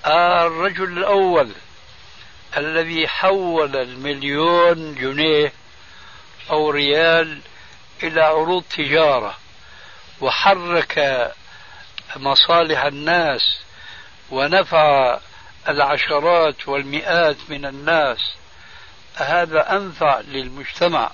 الرجل 0.07 0.99
الأول 0.99 1.53
الذي 2.57 3.09
حول 3.09 3.77
المليون 3.77 4.95
جنيه 4.95 5.53
أو 6.51 6.71
ريال 6.71 7.41
إلى 8.03 8.21
عروض 8.21 8.63
تجارة 8.63 9.37
وحرك 10.21 11.33
مصالح 12.17 12.85
الناس 12.85 13.59
ونفع 14.31 15.19
العشرات 15.69 16.69
والمئات 16.69 17.37
من 17.49 17.67
الناس. 17.67 18.19
هذا 19.17 19.77
أنفع 19.77 20.21
للمجتمع 20.21 21.11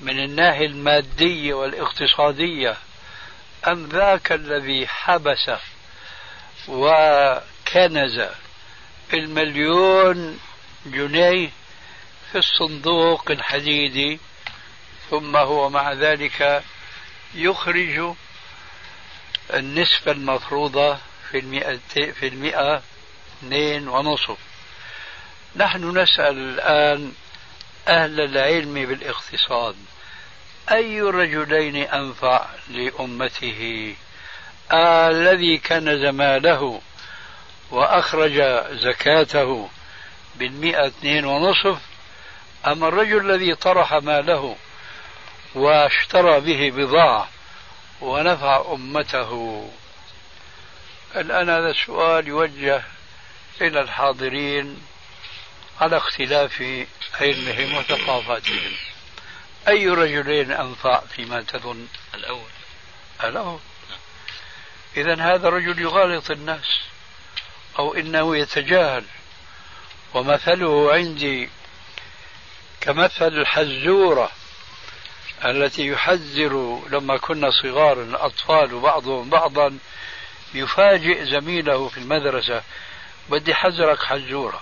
من 0.00 0.18
الناحية 0.24 0.66
المادية 0.66 1.54
والاقتصادية. 1.54 2.76
أم 3.68 3.88
ذاك 3.88 4.32
الذي 4.32 4.86
حبس 4.86 5.50
وكنز 6.68 8.22
المليون 9.14 10.40
جنيه 10.86 11.50
في 12.32 12.38
الصندوق 12.38 13.30
الحديدي 13.30 14.18
ثم 15.10 15.36
هو 15.36 15.70
مع 15.70 15.92
ذلك 15.92 16.64
يخرج 17.34 18.14
النسبة 19.54 20.12
المفروضة 20.12 20.98
في 21.30 21.38
المئة 21.38 21.78
في 21.94 22.28
المئة 22.28 22.82
اثنين 23.38 23.88
ونصف. 23.88 24.38
نحن 25.56 25.98
نسأل 25.98 26.38
الآن 26.38 27.12
أهل 27.88 28.20
العلم 28.20 28.74
بالاقتصاد 28.74 29.76
أي 30.70 31.00
الرجلين 31.00 31.76
أنفع 31.76 32.46
لأمته؟ 32.68 33.94
الذي 34.72 35.58
كنز 35.58 36.04
ماله 36.04 36.80
وأخرج 37.70 38.42
زكاته 38.70 39.68
بالمئة 40.36 40.86
اثنين 40.86 41.24
ونصف 41.24 41.78
أما 42.66 42.88
الرجل 42.88 43.30
الذي 43.30 43.54
طرح 43.54 43.92
ماله 43.92 44.56
واشترى 45.56 46.40
به 46.40 46.70
بضاعة 46.70 47.28
ونفع 48.00 48.72
أمته. 48.72 49.70
الآن 51.16 51.50
هذا 51.50 51.70
السؤال 51.70 52.28
يوجه 52.28 52.82
إلى 53.60 53.80
الحاضرين 53.80 54.86
على 55.80 55.96
اختلاف 55.96 56.84
علمهم 57.20 57.74
وثقافاتهم. 57.74 58.72
أي 59.68 59.88
رجلين 59.88 60.52
أنفع 60.52 61.00
فيما 61.00 61.42
تظن؟ 61.42 61.86
الأول. 62.14 62.50
الأول. 63.24 63.60
إذا 64.96 65.22
هذا 65.22 65.48
الرجل 65.48 65.82
يغالط 65.82 66.30
الناس 66.30 66.80
أو 67.78 67.94
إنه 67.94 68.36
يتجاهل. 68.36 69.04
ومثله 70.14 70.92
عندي 70.92 71.48
كمثل 72.80 73.26
الحزورة. 73.26 74.30
التي 75.44 75.86
يحذر 75.86 76.82
لما 76.90 77.16
كنا 77.16 77.50
صغارا 77.50 78.02
الأطفال 78.02 78.80
بعضهم 78.80 79.30
بعضا 79.30 79.78
يفاجئ 80.54 81.24
زميله 81.24 81.88
في 81.88 81.98
المدرسة 81.98 82.62
بدي 83.30 83.54
حذرك 83.54 84.02
حزورة 84.02 84.60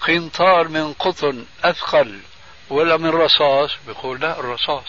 قنطار 0.00 0.68
من 0.68 0.92
قطن 0.92 1.44
أثقل 1.64 2.20
ولا 2.70 2.96
من 2.96 3.08
رصاص؟ 3.08 3.70
بيقول 3.86 4.20
لا 4.20 4.40
الرصاص. 4.40 4.86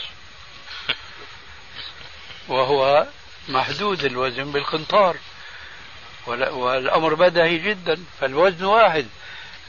وهو 2.50 3.08
محدود 3.50 4.06
الوزن 4.06 4.52
بالقنطار 4.52 5.18
والأمر 6.28 7.14
بدهي 7.14 7.58
جدا 7.58 8.04
فالوزن 8.20 8.66
واحد 8.66 9.08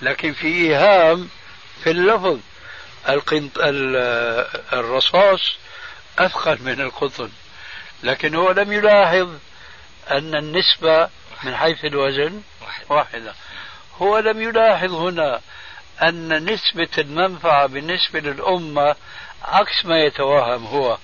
لكن 0.02 0.32
في 0.32 0.46
إيهام 0.46 1.28
في 1.84 1.90
اللفظ. 1.90 2.38
القنط... 3.09 3.52
الرصاص 4.72 5.57
أثقل 6.18 6.59
من 6.62 6.80
القطن 6.80 7.30
لكن 8.02 8.34
هو 8.34 8.50
لم 8.50 8.72
يلاحظ 8.72 9.28
أن 10.11 10.34
النسبة 10.34 11.09
من 11.42 11.57
حيث 11.57 11.84
الوزن 11.84 12.42
واحدة. 12.88 13.34
هو 13.98 14.18
لم 14.18 14.42
يلاحظ 14.42 14.94
هنا 14.94 15.40
أن 16.02 16.52
نسبة 16.52 16.88
المنفعة 16.98 17.66
بالنسبة 17.66 18.20
للأمة 18.20 18.96
عكس 19.42 19.84
ما 19.84 19.98
يتوهم 20.00 20.66
هو 20.66 20.98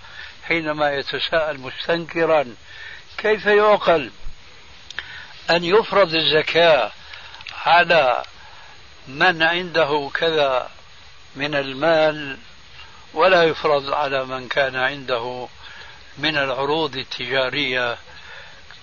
حينما 0.48 0.90
يتساءل 0.90 1.60
مستنكرا 1.60 2.54
كيف 3.18 3.46
يعقل 3.46 4.10
أن 5.50 5.64
يفرض 5.64 6.14
الزكاة 6.14 6.92
على 7.66 8.22
من 9.08 9.42
عنده 9.42 10.10
كذا 10.14 10.70
من 11.36 11.54
المال 11.54 12.38
ولا 13.14 13.42
يفرض 13.42 13.92
على 13.92 14.24
من 14.24 14.48
كان 14.48 14.76
عنده 14.76 15.48
من 16.18 16.36
العروض 16.36 16.96
التجارية 16.96 17.98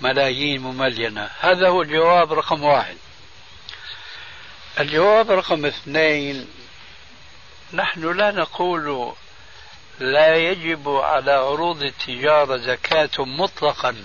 ملايين 0.02 0.62
مملينة. 0.62 1.30
هذا 1.40 1.70
هو 1.70 1.82
الجواب 1.82 2.34
رقم 2.34 2.64
واحد. 2.64 2.98
الجواب 4.80 5.32
رقم 5.32 5.66
اثنين 5.66 6.48
نحن 7.74 8.18
لا 8.18 8.32
نقول 8.32 9.14
لا 10.00 10.36
يجب 10.36 10.90
على 10.90 11.32
عروض 11.32 11.84
التجارة 11.84 12.58
زكاة 12.58 13.10
مطلقا 13.20 13.96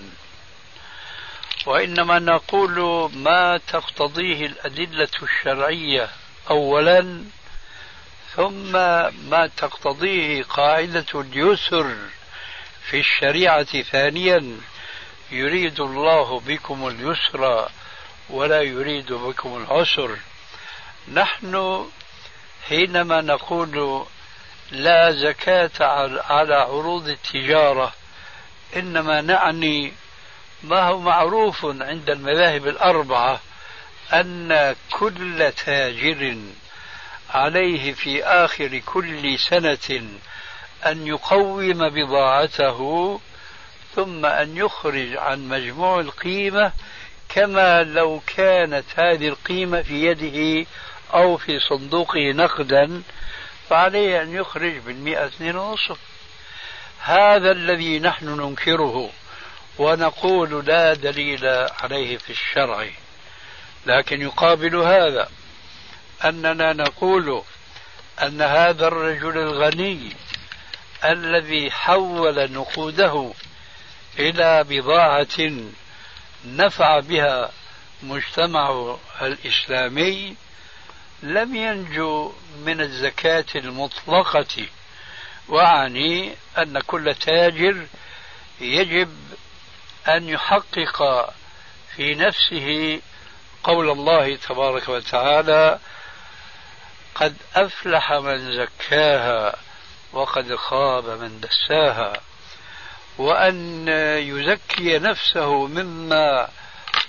وإنما 1.65 2.19
نقول 2.19 3.09
ما 3.15 3.57
تقتضيه 3.57 4.45
الأدلة 4.45 5.09
الشرعية 5.23 6.09
أولا 6.49 7.23
ثم 8.35 8.71
ما 9.29 9.49
تقتضيه 9.57 10.43
قاعدة 10.43 11.05
اليسر 11.15 11.95
في 12.89 12.99
الشريعة 12.99 13.81
ثانيا 13.81 14.57
يريد 15.31 15.79
الله 15.79 16.39
بكم 16.39 16.87
اليسر 16.87 17.69
ولا 18.29 18.61
يريد 18.61 19.13
بكم 19.13 19.57
العسر. 19.57 20.17
نحن 21.13 21.85
حينما 22.67 23.21
نقول 23.21 24.05
لا 24.71 25.11
زكاة 25.11 25.71
على 26.29 26.55
عروض 26.55 27.07
التجارة 27.09 27.93
إنما 28.75 29.21
نعني 29.21 29.93
ما 30.63 30.87
هو 30.87 30.99
معروف 30.99 31.65
عند 31.65 32.09
المذاهب 32.09 32.67
الأربعة 32.67 33.39
أن 34.13 34.75
كل 34.91 35.51
تاجر 35.65 36.37
عليه 37.35 37.93
في 37.93 38.23
آخر 38.23 38.81
كل 38.85 39.39
سنة 39.39 40.09
أن 40.85 41.07
يقوم 41.07 41.89
بضاعته 41.89 43.19
ثم 43.95 44.25
أن 44.25 44.57
يخرج 44.57 45.17
عن 45.17 45.47
مجموع 45.47 45.99
القيمة 45.99 46.71
كما 47.29 47.83
لو 47.83 48.21
كانت 48.35 48.85
هذه 48.95 49.27
القيمة 49.27 49.81
في 49.81 50.05
يده 50.05 50.67
أو 51.13 51.37
في 51.37 51.59
صندوقه 51.59 52.31
نقدا 52.31 53.01
فعليه 53.69 54.21
أن 54.21 54.35
يخرج 54.35 54.77
بالمئة 54.77 55.25
اثنين 55.25 55.55
ونصف. 55.55 55.99
هذا 57.01 57.51
الذي 57.51 57.99
نحن 57.99 58.25
ننكره 58.25 59.09
ونقول 59.77 60.65
لا 60.65 60.93
دليل 60.93 61.45
عليه 61.81 62.17
في 62.17 62.29
الشرع 62.29 62.87
لكن 63.85 64.21
يقابل 64.21 64.75
هذا. 64.75 65.29
أننا 66.25 66.73
نقول 66.73 67.43
أن 68.21 68.41
هذا 68.41 68.87
الرجل 68.87 69.37
الغني 69.37 70.15
الذي 71.03 71.71
حول 71.71 72.51
نقوده 72.51 73.33
إلى 74.19 74.63
بضاعة 74.69 75.51
نفع 76.45 76.99
بها 76.99 77.51
مجتمعه 78.03 78.99
الإسلامي 79.21 80.35
لم 81.23 81.55
ينجو 81.55 82.33
من 82.65 82.81
الزكاة 82.81 83.45
المطلقة 83.55 84.67
وأعني 85.47 86.35
أن 86.57 86.79
كل 86.79 87.15
تاجر 87.15 87.87
يجب 88.61 89.17
أن 90.07 90.29
يحقق 90.29 91.29
في 91.95 92.15
نفسه 92.15 92.99
قول 93.63 93.89
الله 93.89 94.35
تبارك 94.35 94.89
وتعالى 94.89 95.79
قد 97.15 97.35
أفلح 97.55 98.13
من 98.13 98.53
زكاها 98.53 99.55
وقد 100.13 100.55
خاب 100.55 101.09
من 101.09 101.39
دساها 101.39 102.13
وأن 103.17 103.87
يزكي 104.19 104.99
نفسه 104.99 105.67
مما 105.67 106.49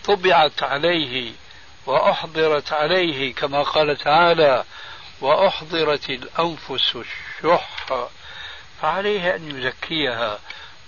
طبعت 0.04 0.62
عليه 0.62 1.32
وأحضرت 1.86 2.72
عليه 2.72 3.34
كما 3.34 3.62
قال 3.62 3.96
تعالى 3.96 4.64
وأحضرت 5.20 6.10
الأنفس 6.10 6.96
الشح 6.96 8.08
فعليه 8.82 9.36
أن 9.36 9.58
يزكيها 9.58 10.38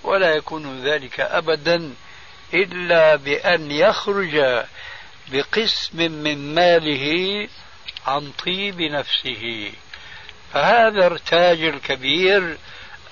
ولا 0.05 0.35
يكون 0.35 0.85
ذلك 0.85 1.21
أبدا 1.21 1.95
إلا 2.55 3.17
بأن 3.17 3.71
يخرج 3.71 4.65
بقسم 5.29 5.97
من 5.97 6.55
ماله 6.55 7.49
عن 8.09 8.33
طيب 8.47 8.83
نفسه. 8.83 9.73
فهذا 10.53 11.07
التاجر 11.07 11.69
الكبير 11.69 12.59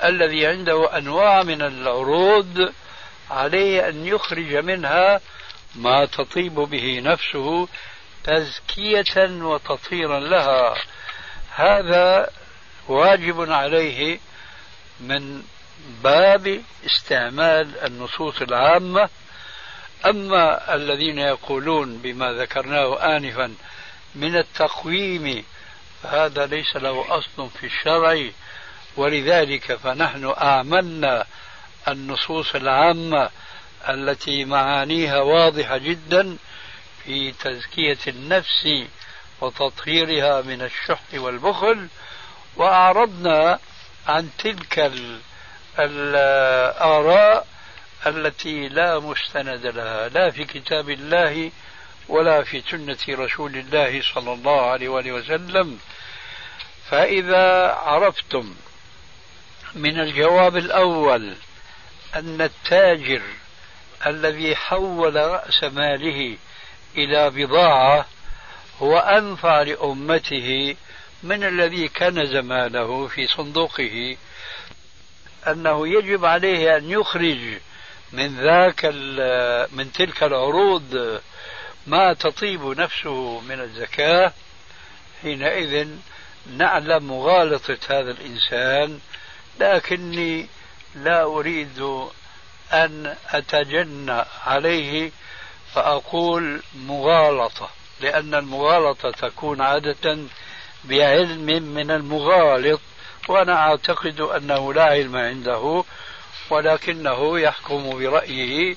الذي 0.04 0.46
عنده 0.46 0.98
أنواع 0.98 1.42
من 1.42 1.62
العروض 1.62 2.72
عليه 3.30 3.88
أن 3.88 4.06
يخرج 4.06 4.54
منها 4.56 5.20
ما 5.74 6.04
تطيب 6.04 6.54
به 6.54 7.00
نفسه 7.00 7.68
تزكية 8.24 9.42
وتطهيرا 9.42 10.20
لها. 10.20 10.74
هذا 11.54 12.30
واجب 12.88 13.52
عليه 13.52 14.18
من 15.00 15.42
باب 16.02 16.62
استعمال 16.86 17.78
النصوص 17.78 18.42
العامة. 18.42 19.08
أما 20.06 20.74
الذين 20.74 21.18
يقولون 21.18 21.98
بما 21.98 22.32
ذكرناه 22.32 23.16
آنفا 23.16 23.54
من 24.16 24.36
التقويم. 24.36 25.44
فهذا 26.02 26.46
ليس 26.46 26.76
له 26.76 27.18
أصل 27.18 27.50
في 27.60 27.66
الشرع 27.66 28.30
ولذلك 28.96 29.74
فنحن 29.74 30.34
أعملنا 30.42 31.26
النصوص 31.88 32.54
العامة 32.54 33.30
التي 33.88 34.44
معانيها 34.44 35.20
واضحة 35.20 35.76
جدا 35.76 36.36
في 37.04 37.32
تزكية 37.32 37.98
النفس 38.08 38.68
وتطهيرها 39.40 40.42
من 40.42 40.62
الشح 40.62 41.00
والبخل. 41.14 41.88
وأعرضنا 42.56 43.58
عن 44.08 44.30
تلك 44.38 44.92
الآراء 45.78 47.46
التي 48.06 48.68
لا 48.68 48.98
مستند 48.98 49.66
لها 49.66 50.08
لا 50.08 50.30
في 50.30 50.44
كتاب 50.44 50.90
الله 50.90 51.50
ولا 52.08 52.42
في 52.42 52.62
سنة 52.70 52.98
رسول 53.08 53.56
الله 53.56 54.02
صلى 54.14 54.32
الله 54.32 54.60
عليه 54.70 54.88
وآله 54.88 55.12
وسلم. 55.12 55.78
فإذا 56.90 57.72
عرفتم 57.72 58.54
من 59.74 60.00
الجواب 60.00 60.56
الأول 60.56 61.34
أن 62.14 62.40
التاجر 62.40 63.22
الذي 64.06 64.56
حول 64.56 65.16
رأس 65.16 65.64
ماله 65.64 66.36
إلى 66.96 67.30
بضاعة 67.30 68.06
هو 68.82 68.98
أنفع 68.98 69.62
لأمته 69.62 70.76
من 71.22 71.44
الذي 71.44 71.88
كنز 71.88 72.36
ماله 72.36 73.06
في 73.06 73.26
صندوقه. 73.26 74.16
أنه 75.46 75.88
يجب 75.88 76.24
عليه 76.24 76.76
أن 76.76 76.90
يخرج 76.90 77.58
من 78.12 78.36
ذاك 78.36 78.84
من 79.72 79.92
تلك 79.92 80.22
العروض 80.22 81.20
ما 81.86 82.12
تطيب 82.12 82.64
نفسه 82.64 83.40
من 83.40 83.60
الزكاة 83.60 84.32
حينئذ 85.22 85.88
نعلم 86.56 87.06
مغالطة 87.06 87.78
هذا 87.90 88.10
الإنسان 88.10 89.00
لكني 89.60 90.46
لا 90.94 91.22
أريد 91.22 91.80
أن 92.72 93.16
أتجنى 93.28 94.24
عليه 94.46 95.10
فأقول 95.74 96.62
مغالطة 96.74 97.70
لأن 98.00 98.34
المغالطة 98.34 99.10
تكون 99.10 99.60
عادة 99.60 100.18
بعلم 100.84 101.62
من 101.62 101.90
المغالط 101.90 102.80
وأنا 103.28 103.54
أعتقد 103.54 104.20
أنه 104.20 104.74
لا 104.74 104.84
علم 104.84 105.16
عنده 105.16 105.84
ولكنه 106.50 107.38
يحكم 107.38 107.98
برأيه 107.98 108.76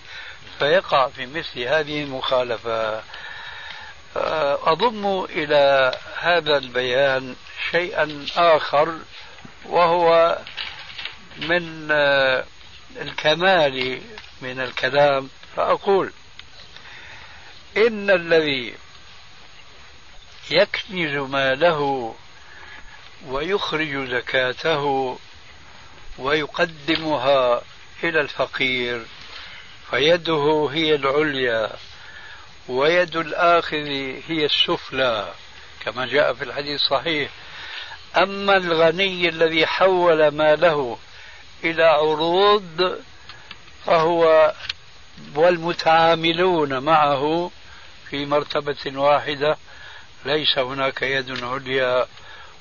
فيقع 0.60 1.08
في 1.08 1.26
مثل 1.26 1.60
هذه 1.60 2.04
المخالفة. 2.04 3.04
أضم 4.64 5.26
إلى 5.30 5.94
هذا 6.20 6.58
البيان 6.58 7.36
شيئا 7.72 8.26
آخر 8.36 9.00
وهو 9.66 10.38
من 11.38 11.92
الكمال 13.02 14.02
من 14.42 14.60
الكلام. 14.60 15.30
فأقول 15.56 16.12
إن 17.78 18.10
الذي 18.10 18.76
يكنز 20.52 21.30
ماله 21.30 22.16
ويخرج 23.28 24.10
زكاته 24.10 25.18
ويقدمها 26.18 27.62
إلى 28.04 28.22
الفقير 28.22 29.06
فيده 29.90 30.70
هي 30.72 30.96
العليا 30.96 31.72
ويد 32.68 33.16
الآخذ 33.16 33.88
هي 34.28 34.46
السفلى 34.46 35.34
كما 35.86 36.06
جاء 36.06 36.34
في 36.34 36.44
الحديث 36.44 36.82
الصحيح. 36.82 37.32
أما 38.18 38.58
الغني 38.58 39.30
الذي 39.30 39.68
حول 39.68 40.28
ماله 40.28 40.98
إلى 41.64 41.84
عروض 41.84 43.00
فهو 43.86 44.54
والمتعاملون 45.36 46.80
معه 46.80 47.52
في 48.10 48.26
مرتبة 48.26 49.00
واحدة 49.00 49.58
ليس 50.26 50.58
هناك 50.58 51.02
يد 51.02 51.44
عليا 51.44 52.08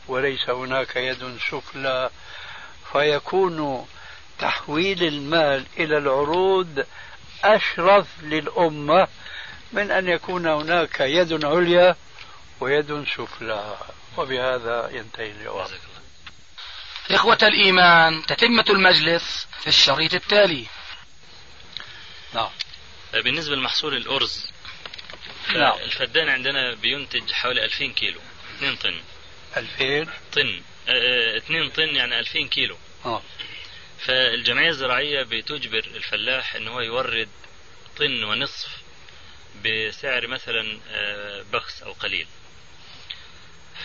وليس 0.09 0.51
هناك 0.51 0.97
يد 0.97 1.39
سفلى. 1.51 2.11
فيكون 2.93 3.87
تحويل 4.39 5.03
المال 5.03 5.67
إلى 5.79 5.99
العروض 5.99 6.85
أشرف 7.45 8.07
للأمة 8.23 9.09
من 9.73 9.91
أن 9.91 10.09
يكون 10.09 10.47
هناك 10.47 11.01
يد 11.01 11.45
عليا 11.45 11.97
ويد 12.61 13.05
سفلى. 13.17 13.77
وبهذا 14.17 14.91
ينتهي 14.93 15.31
الجواب 15.31 15.71
إخوة 17.11 17.39
الإيمان 17.43 18.27
تتمة 18.27 18.65
المجلس 18.71 19.47
في 19.61 19.67
الشريط 19.67 20.15
التالي. 20.15 20.67
نعم. 22.35 22.51
بالنسبة 23.13 23.57
لمحصول 23.57 23.97
الأرز 23.97 24.51
نعم. 25.55 25.79
الفدان 25.79 26.29
عندنا 26.29 26.75
بينتج 26.75 27.33
حوالي 27.33 27.65
2000 27.65 27.93
كيلو. 27.93 28.21
2 28.57 28.77
طن. 28.77 29.01
2000 29.57 30.13
طن. 30.33 30.63
2 30.89 31.71
طن 31.71 31.97
يعني 31.97 32.19
2000 32.19 32.49
كيلو. 32.49 32.77
آه 33.05 33.23
فالجمعية 33.99 34.69
الزراعية 34.69 35.23
بتجبر 35.23 35.79
الفلاح 35.79 36.55
إن 36.55 36.69
هو 36.69 36.81
يورد 36.81 37.29
طن 37.97 38.25
ونصف 38.25 38.69
بسعر 39.65 40.27
مثلا 40.27 40.81
آه، 40.91 41.43
بخس 41.53 41.83
أو 41.83 41.93
قليل. 41.93 42.27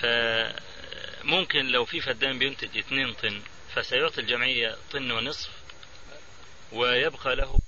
فممكن 0.01 1.65
لو 1.67 1.85
في 1.85 2.01
فدان 2.01 2.39
بينتج 2.39 2.77
2 2.77 3.13
طن 3.13 3.41
فسيعطي 3.75 4.21
الجمعية 4.21 4.77
طن 4.91 5.11
ونصف 5.11 5.49
ويبقى 6.71 7.35
له 7.35 7.59